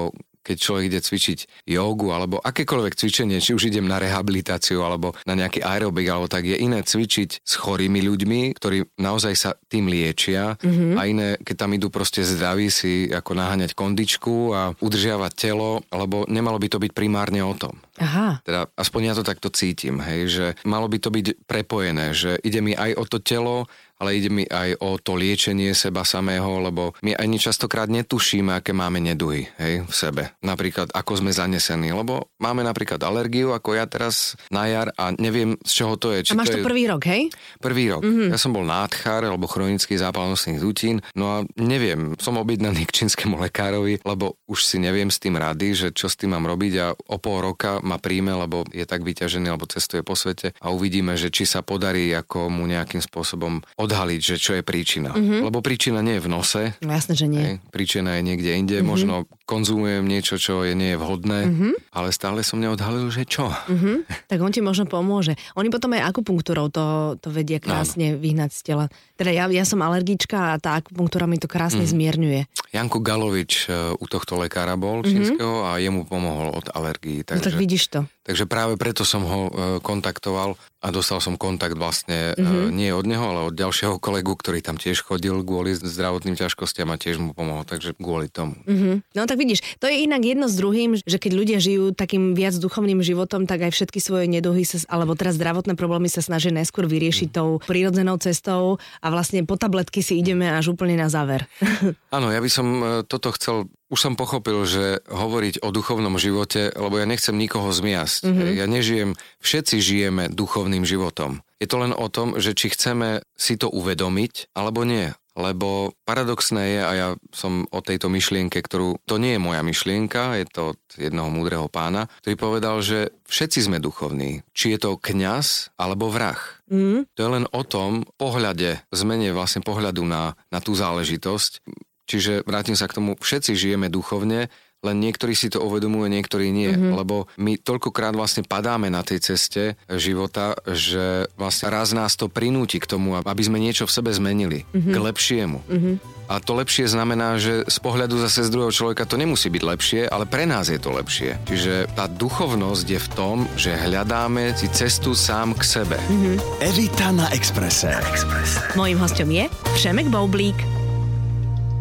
keď 0.48 0.58
človek 0.58 0.84
ide 0.88 1.00
cvičiť 1.04 1.68
jogu 1.68 2.16
alebo 2.16 2.40
akékoľvek 2.40 2.96
cvičenie, 2.96 3.44
či 3.44 3.52
už 3.52 3.68
idem 3.68 3.84
na 3.84 4.00
rehabilitáciu 4.00 4.80
alebo 4.80 5.12
na 5.28 5.36
nejaký 5.36 5.60
aerobik 5.60 6.08
alebo 6.08 6.32
tak, 6.32 6.48
je 6.48 6.56
iné 6.56 6.80
cvičiť 6.80 7.44
s 7.44 7.54
chorými 7.60 8.00
ľuďmi, 8.08 8.56
ktorí 8.56 8.96
naozaj 8.96 9.34
sa 9.36 9.52
tým 9.68 9.92
liečia 9.92 10.56
mm-hmm. 10.56 10.96
a 10.96 11.02
iné, 11.04 11.28
keď 11.44 11.56
tam 11.68 11.76
idú 11.76 11.92
proste 11.92 12.24
zdraví 12.24 12.72
si 12.72 13.12
ako 13.12 13.36
naháňať 13.36 13.76
kondičku 13.76 14.56
a 14.56 14.72
udržiavať 14.80 15.32
telo, 15.36 15.84
lebo 15.92 16.24
nemalo 16.32 16.56
by 16.56 16.68
to 16.72 16.80
byť 16.80 16.92
primárne 16.96 17.44
o 17.44 17.52
tom. 17.52 17.76
Aha. 17.98 18.42
Teda 18.46 18.70
aspoň 18.78 19.02
ja 19.10 19.14
to 19.18 19.26
takto 19.26 19.50
cítim, 19.50 19.98
hej, 20.02 20.22
že 20.30 20.46
malo 20.64 20.86
by 20.86 20.98
to 21.02 21.10
byť 21.10 21.26
prepojené, 21.50 22.14
že 22.14 22.38
ide 22.46 22.62
mi 22.62 22.78
aj 22.78 22.94
o 22.98 23.04
to 23.10 23.18
telo, 23.18 23.66
ale 23.98 24.14
ide 24.14 24.30
mi 24.30 24.46
aj 24.46 24.78
o 24.78 25.02
to 25.02 25.18
liečenie 25.18 25.74
seba 25.74 26.06
samého, 26.06 26.62
lebo 26.62 26.94
my 27.02 27.18
ani 27.18 27.42
častokrát 27.42 27.90
netušíme, 27.90 28.54
aké 28.54 28.72
máme 28.72 29.02
neduhy 29.02 29.50
hej, 29.58 29.84
v 29.90 29.94
sebe. 29.94 30.24
Napríklad, 30.46 30.94
ako 30.94 31.18
sme 31.18 31.34
zanesení, 31.34 31.90
lebo 31.90 32.30
máme 32.38 32.62
napríklad 32.62 33.02
alergiu, 33.02 33.58
ako 33.58 33.74
ja 33.74 33.90
teraz 33.90 34.38
na 34.54 34.70
jar 34.70 34.94
a 34.96 35.14
neviem, 35.18 35.58
z 35.66 35.72
čoho 35.84 35.98
to 35.98 36.14
je. 36.14 36.30
Či 36.30 36.34
a 36.34 36.40
máš 36.40 36.54
to, 36.54 36.62
to 36.62 36.64
je... 36.64 36.70
prvý 36.70 36.84
rok, 36.86 37.04
hej? 37.10 37.34
Prvý 37.58 37.90
rok. 37.90 38.06
Mm-hmm. 38.06 38.30
Ja 38.30 38.38
som 38.38 38.54
bol 38.54 38.66
nádchar 38.70 39.26
alebo 39.26 39.50
chronický 39.50 39.98
zápal 39.98 40.30
nosných 40.30 40.62
dutín, 40.62 41.02
no 41.18 41.26
a 41.34 41.38
neviem, 41.58 42.14
som 42.22 42.38
objednaný 42.38 42.86
k 42.86 43.02
čínskemu 43.04 43.42
lekárovi, 43.50 44.06
lebo 44.06 44.38
už 44.46 44.62
si 44.62 44.78
neviem 44.78 45.10
s 45.10 45.18
tým 45.18 45.42
rady, 45.42 45.74
že 45.74 45.88
čo 45.90 46.06
s 46.06 46.14
tým 46.14 46.38
mám 46.38 46.46
robiť 46.46 46.74
a 46.78 46.94
o 46.94 47.18
pol 47.18 47.42
roka 47.42 47.82
ma 47.88 47.96
príjme, 47.96 48.36
lebo 48.36 48.68
je 48.76 48.84
tak 48.84 49.08
vyťažený 49.08 49.48
alebo 49.48 49.64
cestuje 49.64 50.04
po 50.04 50.20
svete 50.20 50.52
a 50.60 50.68
uvidíme, 50.76 51.16
že 51.16 51.32
či 51.32 51.48
sa 51.48 51.64
podarí 51.64 52.12
ako 52.12 52.52
mu 52.52 52.68
nejakým 52.68 53.00
spôsobom 53.00 53.64
odhaliť, 53.80 54.22
že 54.22 54.36
čo 54.36 54.52
je 54.60 54.64
príčina. 54.68 55.16
Mm-hmm. 55.16 55.42
Lebo 55.48 55.64
príčina 55.64 56.04
nie 56.04 56.20
je 56.20 56.26
v 56.28 56.30
nose. 56.30 56.62
No, 56.84 56.92
jasné, 56.92 57.16
že 57.16 57.32
nie. 57.32 57.40
Hej, 57.40 57.56
príčina 57.72 58.20
je 58.20 58.28
niekde 58.28 58.52
inde. 58.52 58.84
Mm-hmm. 58.84 58.92
Možno 58.92 59.14
konzumujem 59.48 60.04
niečo, 60.04 60.36
čo 60.36 60.68
je 60.68 60.76
nie 60.76 60.94
je 60.94 61.00
vhodné, 61.00 61.40
mm-hmm. 61.48 61.74
ale 61.96 62.12
stále 62.12 62.44
som 62.44 62.60
neodhalil, 62.60 63.08
že 63.08 63.24
čo. 63.24 63.48
Mm-hmm. 63.48 64.28
Tak 64.28 64.40
on 64.44 64.52
ti 64.52 64.60
možno 64.60 64.84
pomôže. 64.84 65.40
Oni 65.56 65.72
potom 65.72 65.96
aj 65.96 66.12
akupunktúrou 66.12 66.68
to, 66.68 67.16
to 67.24 67.32
vedia 67.32 67.64
krásne 67.64 68.14
Áno. 68.14 68.20
vyhnať 68.20 68.52
z 68.52 68.62
tela. 68.68 68.86
Teda 69.16 69.32
ja, 69.32 69.48
ja 69.48 69.64
som 69.64 69.80
alergička 69.80 70.54
a 70.54 70.60
tá 70.60 70.76
akupunktúra 70.84 71.26
mi 71.32 71.40
to 71.40 71.48
krásne 71.48 71.88
mm. 71.88 71.92
zmierňuje. 71.96 72.42
Janko 72.76 73.00
Galovič 73.00 73.72
uh, 73.72 73.96
u 73.96 74.06
tohto 74.12 74.36
lekára 74.36 74.76
bol 74.76 75.00
mm-hmm. 75.00 75.12
čínskeho 75.16 75.56
a 75.64 75.80
jemu 75.80 76.04
pomohol 76.04 76.52
od 76.52 76.68
alergií. 76.76 77.24
Takže, 77.24 77.40
no 77.40 77.48
tak 77.48 77.56
vidíš 77.56 77.84
to. 77.88 78.00
Takže 78.28 78.44
práve 78.44 78.76
preto 78.76 79.08
som 79.08 79.24
ho 79.24 79.42
uh, 79.48 79.52
kontaktoval 79.80 80.60
a 80.78 80.94
dostal 80.94 81.18
som 81.18 81.42
kontakt 81.42 81.74
vlastne 81.74 82.38
mm-hmm. 82.38 82.70
nie 82.70 82.94
od 82.94 83.06
neho, 83.10 83.26
ale 83.26 83.50
od 83.50 83.56
ďalšieho 83.58 83.98
kolegu, 83.98 84.38
ktorý 84.38 84.62
tam 84.62 84.78
tiež 84.78 85.02
chodil 85.02 85.34
kvôli 85.42 85.74
zdravotným 85.74 86.38
ťažkostiam 86.38 86.94
a 86.94 87.02
tiež 87.02 87.18
mu 87.18 87.34
pomohol, 87.34 87.66
takže 87.66 87.98
kvôli 87.98 88.30
tomu. 88.30 88.54
Mm-hmm. 88.70 89.18
No 89.18 89.26
tak 89.26 89.42
vidíš, 89.42 89.66
to 89.82 89.90
je 89.90 90.06
inak 90.06 90.22
jedno 90.22 90.46
s 90.46 90.54
druhým, 90.54 91.02
že 91.02 91.18
keď 91.18 91.32
ľudia 91.34 91.58
žijú 91.58 91.98
takým 91.98 92.38
viac 92.38 92.54
duchovným 92.62 93.02
životom, 93.02 93.50
tak 93.50 93.66
aj 93.66 93.74
všetky 93.74 93.98
svoje 93.98 94.30
neduhy 94.30 94.62
sa, 94.70 94.78
alebo 94.86 95.18
teraz 95.18 95.42
zdravotné 95.42 95.74
problémy 95.74 96.14
sa 96.14 96.22
snažia 96.22 96.54
najskôr 96.54 96.86
vyriešiť 96.86 97.34
mm. 97.34 97.36
tou 97.36 97.58
prírodzenou 97.66 98.22
cestou 98.22 98.78
a 99.02 99.08
vlastne 99.10 99.42
po 99.50 99.58
tabletky 99.58 100.06
si 100.06 100.22
ideme 100.22 100.46
až 100.46 100.78
úplne 100.78 100.94
na 100.94 101.10
záver. 101.10 101.50
Áno, 102.16 102.30
ja 102.30 102.38
by 102.38 102.50
som 102.54 102.68
e, 102.70 102.86
toto 103.10 103.34
chcel 103.34 103.66
už 103.88 104.00
som 104.00 104.14
pochopil, 104.20 104.68
že 104.68 105.00
hovoriť 105.08 105.64
o 105.64 105.72
duchovnom 105.72 106.20
živote, 106.20 106.76
lebo 106.76 107.00
ja 107.00 107.08
nechcem 107.08 107.36
nikoho 107.36 107.72
zmiasť. 107.72 108.22
Mm-hmm. 108.28 108.50
Ja 108.60 108.66
nežijem, 108.68 109.12
všetci 109.40 109.80
žijeme 109.80 110.24
duchovným 110.28 110.84
životom. 110.84 111.40
Je 111.58 111.66
to 111.66 111.82
len 111.82 111.96
o 111.96 112.08
tom, 112.12 112.38
že 112.38 112.54
či 112.54 112.70
chceme 112.70 113.24
si 113.34 113.56
to 113.56 113.72
uvedomiť, 113.72 114.54
alebo 114.54 114.84
nie. 114.84 115.16
Lebo 115.38 115.94
paradoxné 116.02 116.64
je, 116.66 116.82
a 116.82 116.92
ja 116.98 117.10
som 117.30 117.70
o 117.70 117.80
tejto 117.86 118.10
myšlienke, 118.10 118.58
ktorú, 118.58 118.98
to 119.06 119.22
nie 119.22 119.38
je 119.38 119.46
moja 119.46 119.62
myšlienka, 119.62 120.34
je 120.42 120.46
to 120.50 120.62
od 120.74 120.82
jednoho 120.98 121.30
múdreho 121.30 121.70
pána, 121.70 122.10
ktorý 122.26 122.36
povedal, 122.42 122.82
že 122.82 123.14
všetci 123.30 123.70
sme 123.70 123.78
duchovní. 123.78 124.42
Či 124.58 124.74
je 124.74 124.80
to 124.82 124.98
kňaz 124.98 125.78
alebo 125.78 126.10
vrah. 126.10 126.42
Mm. 126.74 127.06
To 127.14 127.20
je 127.22 127.30
len 127.30 127.46
o 127.54 127.62
tom 127.62 128.10
pohľade, 128.18 128.82
zmene 128.90 129.30
vlastne 129.30 129.62
pohľadu 129.62 130.02
na, 130.10 130.34
na 130.50 130.58
tú 130.58 130.74
záležitosť. 130.74 131.62
Čiže 132.08 132.48
vrátim 132.48 132.74
sa 132.74 132.88
k 132.88 132.98
tomu, 132.98 133.20
všetci 133.20 133.52
žijeme 133.54 133.92
duchovne, 133.92 134.48
len 134.86 135.02
niektorí 135.02 135.34
si 135.34 135.50
to 135.50 135.58
uvedomujú, 135.66 136.06
niektorí 136.06 136.54
nie. 136.54 136.70
Mm-hmm. 136.70 136.94
Lebo 136.94 137.26
my 137.42 137.58
toľkokrát 137.58 138.14
vlastne 138.14 138.46
padáme 138.46 138.94
na 138.94 139.02
tej 139.02 139.20
ceste 139.20 139.74
života, 139.90 140.54
že 140.70 141.26
vlastne 141.34 141.74
raz 141.74 141.98
nás 141.98 142.14
to 142.14 142.30
prinúti 142.30 142.78
k 142.78 142.86
tomu, 142.86 143.18
aby 143.18 143.42
sme 143.42 143.58
niečo 143.58 143.90
v 143.90 143.96
sebe 143.98 144.14
zmenili. 144.14 144.70
Mm-hmm. 144.70 144.94
K 144.94 144.98
lepšiemu. 145.02 145.60
Mm-hmm. 145.66 145.96
A 146.28 146.44
to 146.44 146.60
lepšie 146.60 146.92
znamená, 146.92 147.40
že 147.40 147.64
z 147.66 147.78
pohľadu 147.80 148.20
zase 148.20 148.44
z 148.44 148.52
druhého 148.52 148.76
človeka 148.76 149.08
to 149.08 149.16
nemusí 149.16 149.48
byť 149.48 149.64
lepšie, 149.64 150.02
ale 150.12 150.28
pre 150.28 150.44
nás 150.44 150.68
je 150.68 150.76
to 150.76 150.92
lepšie. 150.92 151.40
Čiže 151.48 151.88
tá 151.96 152.06
duchovnosť 152.12 152.86
je 152.86 153.00
v 153.00 153.10
tom, 153.16 153.38
že 153.56 153.72
hľadáme 153.74 154.52
si 154.60 154.68
cestu 154.70 155.18
sám 155.18 155.56
k 155.58 155.64
sebe. 155.66 155.98
Mm-hmm. 155.98 156.36
Evita 156.62 157.10
na 157.16 157.26
Exprese. 157.34 157.96
Na 157.96 158.04
Exprese. 158.12 158.60
Mojím 158.78 159.00
hostom 159.02 159.32
je 159.32 159.50
Všemek 159.74 160.12
Boublík. 160.14 160.77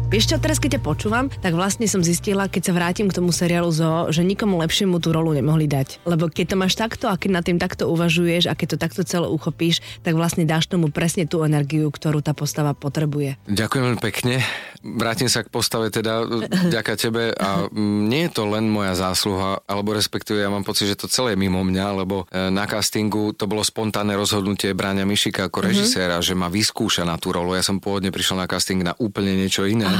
Vieš 0.07 0.31
čo, 0.31 0.39
teraz 0.39 0.55
keď 0.55 0.79
ťa 0.79 0.87
počúvam, 0.87 1.27
tak 1.27 1.51
vlastne 1.51 1.83
som 1.83 1.99
zistila, 1.99 2.47
keď 2.47 2.71
sa 2.71 2.73
vrátim 2.79 3.11
k 3.11 3.17
tomu 3.19 3.35
seriálu 3.35 3.67
Zo, 3.75 4.07
že 4.07 4.23
nikomu 4.23 4.55
lepšiemu 4.63 5.03
tú 5.03 5.11
rolu 5.11 5.35
nemohli 5.35 5.67
dať. 5.67 5.99
Lebo 6.07 6.31
keď 6.31 6.45
to 6.47 6.55
máš 6.55 6.79
takto 6.79 7.11
a 7.11 7.19
keď 7.19 7.29
nad 7.35 7.43
tým 7.43 7.59
takto 7.59 7.91
uvažuješ 7.91 8.47
a 8.47 8.55
keď 8.55 8.67
to 8.71 8.77
takto 8.79 9.01
celé 9.03 9.27
uchopíš, 9.27 9.83
tak 10.07 10.15
vlastne 10.15 10.47
dáš 10.47 10.71
tomu 10.71 10.95
presne 10.95 11.27
tú 11.27 11.43
energiu, 11.43 11.91
ktorú 11.91 12.23
tá 12.23 12.31
postava 12.31 12.71
potrebuje. 12.71 13.35
Ďakujem 13.51 13.83
veľmi 13.83 13.99
pekne. 13.99 14.47
Vrátim 14.79 15.27
sa 15.27 15.43
k 15.43 15.51
postave 15.51 15.91
teda 15.91 16.23
ďaká 16.79 16.95
tebe 16.95 17.35
a 17.35 17.67
nie 17.75 18.31
je 18.31 18.31
to 18.31 18.47
len 18.47 18.63
moja 18.71 18.95
zásluha, 18.95 19.59
alebo 19.67 19.91
respektíve 19.91 20.39
ja 20.39 20.47
mám 20.47 20.63
pocit, 20.63 20.87
že 20.87 20.95
to 20.95 21.11
celé 21.11 21.35
je 21.35 21.43
mimo 21.43 21.59
mňa, 21.67 21.87
lebo 21.99 22.23
e, 22.31 22.47
na 22.47 22.63
castingu 22.63 23.35
to 23.35 23.43
bolo 23.43 23.59
spontánne 23.59 24.15
rozhodnutie 24.15 24.71
Bráňa 24.71 25.03
Mišika 25.03 25.51
ako 25.51 25.59
mhm. 25.59 25.67
režiséra, 25.67 26.23
mm-hmm. 26.23 26.31
že 26.31 26.39
ma 26.39 26.47
vyskúša 26.47 27.03
na 27.03 27.19
tú 27.19 27.35
rolu. 27.35 27.59
Ja 27.59 27.63
som 27.67 27.83
pôvodne 27.83 28.07
prišiel 28.07 28.39
na 28.39 28.47
casting 28.47 28.79
na 28.87 28.95
úplne 29.03 29.35
niečo 29.35 29.67
iné. 29.67 29.83
Aha. 29.83 29.96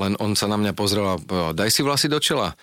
Len 0.00 0.16
on 0.18 0.32
sa 0.32 0.48
na 0.48 0.56
mňa 0.56 0.72
pozrel 0.72 1.04
a 1.04 1.20
povedal, 1.20 1.52
daj 1.52 1.70
si 1.70 1.84
vlasy 1.84 2.08
do 2.08 2.16
čela. 2.18 2.56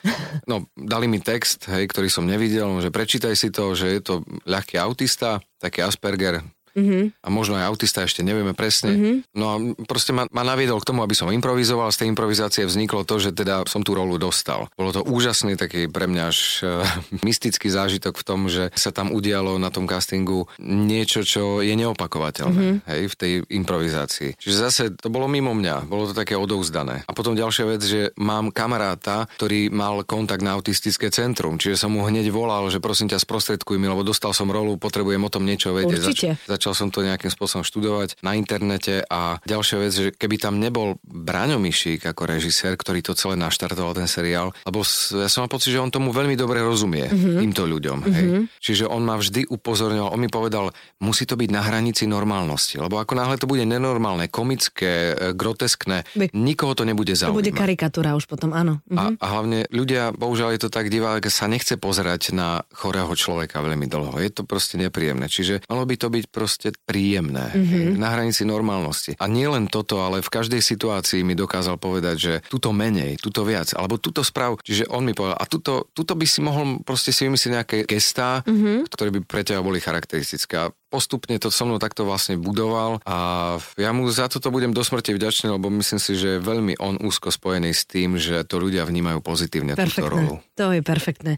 No, 0.49 0.65
dali 0.73 1.05
mi 1.05 1.21
text, 1.21 1.69
hej, 1.69 1.85
ktorý 1.85 2.09
som 2.09 2.25
nevidel, 2.25 2.65
že 2.81 2.89
prečítaj 2.89 3.37
si 3.37 3.53
to, 3.53 3.77
že 3.77 3.85
je 3.95 4.01
to 4.01 4.25
ľahký 4.49 4.81
autista, 4.81 5.37
taký 5.61 5.85
Asperger, 5.85 6.41
Mm-hmm. 6.75 7.03
A 7.23 7.27
možno 7.31 7.57
aj 7.57 7.65
autista, 7.69 8.05
ešte 8.05 8.21
nevieme 8.21 8.53
presne. 8.53 8.91
Mm-hmm. 8.93 9.15
No 9.37 9.45
a 9.49 9.55
proste 9.85 10.11
ma, 10.11 10.25
ma 10.29 10.43
naviedol 10.45 10.81
k 10.81 10.89
tomu, 10.89 11.01
aby 11.03 11.15
som 11.17 11.31
improvizoval. 11.31 11.89
Z 11.89 12.05
tej 12.05 12.11
improvizácie 12.13 12.63
vzniklo 12.65 13.03
to, 13.03 13.19
že 13.21 13.33
teda 13.33 13.65
som 13.65 13.81
tú 13.81 13.97
rolu 13.97 14.21
dostal. 14.21 14.69
Bolo 14.77 14.93
to 14.93 15.01
úžasný 15.05 15.57
taký 15.57 15.89
pre 15.89 16.05
mňa 16.05 16.23
až 16.29 16.39
uh, 16.63 16.85
mystický 17.27 17.67
zážitok 17.69 18.19
v 18.19 18.23
tom, 18.25 18.39
že 18.47 18.69
sa 18.77 18.93
tam 18.93 19.11
udialo 19.11 19.57
na 19.57 19.73
tom 19.73 19.89
castingu 19.89 20.45
niečo, 20.61 21.25
čo 21.25 21.59
je 21.59 21.73
neopakovateľné 21.75 22.83
mm-hmm. 22.83 22.89
hej, 22.89 23.01
v 23.09 23.15
tej 23.15 23.33
improvizácii. 23.49 24.37
Čiže 24.37 24.55
zase 24.55 24.83
to 24.95 25.11
bolo 25.11 25.25
mimo 25.29 25.51
mňa, 25.51 25.89
bolo 25.89 26.09
to 26.09 26.13
také 26.15 26.37
odovzdané. 26.37 27.03
A 27.05 27.11
potom 27.11 27.33
ďalšia 27.35 27.65
vec, 27.65 27.81
že 27.81 28.01
mám 28.19 28.53
kamaráta, 28.53 29.25
ktorý 29.37 29.71
mal 29.73 30.01
kontakt 30.05 30.45
na 30.45 30.55
autistické 30.55 31.09
centrum, 31.09 31.57
čiže 31.57 31.85
som 31.85 31.93
mu 31.93 32.05
hneď 32.05 32.29
volal, 32.31 32.69
že 32.69 32.81
prosím 32.81 33.11
ťa 33.11 33.21
sprostredkuj 33.21 33.77
mi, 33.79 33.87
lebo 33.89 34.05
dostal 34.05 34.31
som 34.35 34.49
rolu, 34.49 34.77
potrebujem 34.77 35.21
o 35.21 35.31
tom 35.31 35.43
niečo 35.43 35.73
vedieť. 35.73 36.01
Určite. 36.05 36.29
Zač- 36.45 36.58
začal 36.59 36.75
som 36.75 36.91
to 36.91 37.07
nejakým 37.07 37.31
spôsobom 37.31 37.63
študovať 37.63 38.19
na 38.19 38.35
internete 38.35 39.07
a 39.07 39.39
ďalšia 39.47 39.77
vec, 39.79 39.91
že 39.95 40.07
keby 40.11 40.35
tam 40.35 40.59
nebol 40.59 40.99
Braňo 41.07 41.55
Mišík 41.55 42.03
ako 42.03 42.27
režisér, 42.27 42.75
ktorý 42.75 42.99
to 42.99 43.15
celé 43.15 43.39
naštartoval 43.39 43.95
ten 43.95 44.11
seriál, 44.11 44.51
lebo 44.67 44.83
ja 45.15 45.31
som 45.31 45.47
mal 45.47 45.51
pocit, 45.51 45.71
že 45.71 45.79
on 45.79 45.87
tomu 45.87 46.11
veľmi 46.11 46.35
dobre 46.35 46.59
rozumie, 46.59 47.07
mm-hmm. 47.07 47.39
týmto 47.39 47.63
ľuďom. 47.63 47.97
Mm-hmm. 48.03 48.15
Hej. 48.19 48.25
Mhm. 48.27 48.41
Čiže 48.59 48.85
on 48.91 49.01
ma 49.07 49.15
vždy 49.15 49.47
upozorňoval, 49.47 50.11
on 50.11 50.19
mi 50.19 50.27
povedal, 50.27 50.75
musí 50.99 51.23
to 51.23 51.39
byť 51.39 51.49
na 51.49 51.63
hranici 51.63 52.03
normálnosti, 52.03 52.75
lebo 52.75 52.99
ako 52.99 53.15
náhle 53.15 53.39
to 53.39 53.47
bude 53.47 53.63
nenormálne, 53.63 54.27
komické, 54.27 55.15
e, 55.15 55.31
groteskné, 55.31 56.03
Be- 56.11 56.27
nikoho 56.35 56.75
to 56.75 56.83
nebude 56.83 57.15
zaujímať. 57.15 57.31
To 57.31 57.39
bude 57.39 57.55
karikatúra 57.55 58.19
už 58.19 58.27
potom, 58.27 58.51
áno. 58.51 58.83
Mm-hmm. 58.91 59.15
A, 59.21 59.23
a 59.23 59.25
hlavne 59.31 59.63
ľudia, 59.71 60.11
bohužiaľ 60.11 60.59
je 60.59 60.61
to 60.67 60.69
tak 60.73 60.91
divák, 60.91 61.23
sa 61.31 61.47
nechce 61.47 61.77
pozerať 61.79 62.35
na 62.35 62.67
chorého 62.73 63.13
človeka 63.15 63.63
veľmi 63.63 63.87
dlho. 63.87 64.17
Je 64.19 64.33
to 64.33 64.43
proste 64.43 64.75
nepríjemné. 64.81 65.29
Čiže 65.29 65.63
malo 65.69 65.85
by 65.85 65.95
to 65.95 66.07
byť 66.09 66.25
proste 66.33 66.48
proste 66.49 66.73
príjemné, 66.89 67.53
mm-hmm. 67.53 68.01
na 68.01 68.09
hranici 68.09 68.41
normálnosti. 68.41 69.13
A 69.21 69.29
nie 69.29 69.45
len 69.45 69.69
toto, 69.69 70.01
ale 70.01 70.25
v 70.25 70.33
každej 70.33 70.65
situácii 70.65 71.21
mi 71.21 71.37
dokázal 71.37 71.77
povedať, 71.77 72.15
že 72.17 72.33
tuto 72.49 72.73
menej, 72.73 73.21
tuto 73.21 73.45
viac, 73.45 73.69
alebo 73.77 74.01
tuto 74.01 74.25
sprav. 74.25 74.57
Čiže 74.65 74.89
on 74.89 75.05
mi 75.05 75.13
povedal, 75.13 75.37
a 75.37 75.45
tuto, 75.45 75.93
tuto 75.93 76.17
by 76.17 76.25
si 76.25 76.41
mohol 76.41 76.81
proste 76.81 77.13
si 77.13 77.29
vymyslieť 77.29 77.53
nejaké 77.53 77.77
gestá, 77.85 78.41
mm-hmm. 78.49 78.89
ktoré 78.89 79.13
by 79.13 79.19
pre 79.29 79.45
teba 79.45 79.61
boli 79.61 79.77
charakteristické. 79.77 80.57
A 80.57 80.73
postupne 80.89 81.37
to 81.37 81.53
so 81.53 81.69
mnou 81.69 81.77
takto 81.77 82.03
vlastne 82.03 82.35
budoval 82.41 82.99
a 83.05 83.17
ja 83.77 83.93
mu 83.93 84.09
za 84.09 84.25
toto 84.25 84.49
budem 84.49 84.73
do 84.73 84.81
smrti 84.81 85.13
vďačný, 85.13 85.53
lebo 85.53 85.69
myslím 85.69 86.01
si, 86.01 86.17
že 86.17 86.37
je 86.37 86.39
veľmi 86.41 86.81
on 86.81 86.97
úzko 86.97 87.29
spojený 87.29 87.69
s 87.69 87.85
tým, 87.85 88.17
že 88.17 88.41
to 88.49 88.57
ľudia 88.57 88.89
vnímajú 88.89 89.21
pozitívne 89.21 89.77
perfektné. 89.77 90.01
túto 90.01 90.09
rolu. 90.09 90.33
To 90.57 90.73
je 90.73 90.81
perfektné. 90.81 91.33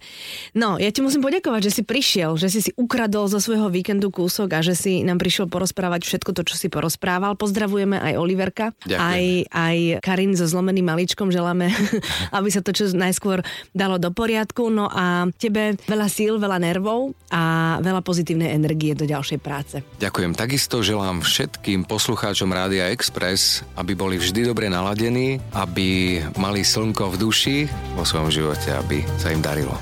No, 0.55 0.79
ja 0.79 0.87
ti 0.89 1.03
musím 1.03 1.19
poďakovať, 1.19 1.61
že 1.67 1.71
si 1.75 1.83
prišiel, 1.83 2.39
že 2.39 2.47
si 2.47 2.63
si 2.63 2.71
ukradol 2.79 3.27
zo 3.27 3.43
svojho 3.43 3.67
víkendu 3.67 4.07
kúsok 4.07 4.55
a 4.55 4.59
že 4.63 4.73
si 4.73 5.03
nám 5.03 5.19
prišiel 5.19 5.51
porozprávať 5.51 6.07
všetko 6.07 6.31
to, 6.31 6.41
čo 6.47 6.55
si 6.55 6.71
porozprával. 6.71 7.35
Pozdravujeme 7.35 7.99
aj 7.99 8.13
Oliverka, 8.15 8.71
aj, 8.87 9.51
aj 9.51 9.77
Karin 9.99 10.33
so 10.39 10.47
zlomeným 10.47 10.87
maličkom. 10.87 11.27
Želáme, 11.27 11.67
aby 12.37 12.49
sa 12.49 12.63
to 12.63 12.71
čo 12.71 12.87
najskôr 12.95 13.43
dalo 13.75 13.99
do 13.99 14.15
poriadku. 14.15 14.71
No 14.71 14.87
a 14.87 15.27
tebe 15.35 15.75
veľa 15.85 16.07
síl, 16.07 16.39
veľa 16.39 16.63
nervov 16.63 17.11
a 17.27 17.77
veľa 17.83 17.99
pozitívnej 17.99 18.55
energie 18.55 18.95
do 18.95 19.03
ďalšej 19.03 19.40
práce. 19.41 19.81
Ďakujem. 19.97 20.37
Takisto 20.37 20.85
želám 20.85 21.25
všetkým 21.25 21.89
poslucháčom 21.89 22.53
Rádia 22.53 22.93
Express, 22.93 23.65
aby 23.75 23.97
boli 23.97 24.21
vždy 24.21 24.53
dobre 24.53 24.69
naladení, 24.69 25.41
aby 25.57 26.21
mali 26.37 26.61
slnko 26.61 27.17
v 27.17 27.19
duši 27.19 27.57
vo 27.97 28.05
svojom 28.05 28.29
živote, 28.29 28.69
aby 28.77 29.01
sa 29.17 29.33
im 29.33 29.41
darilo. 29.41 29.73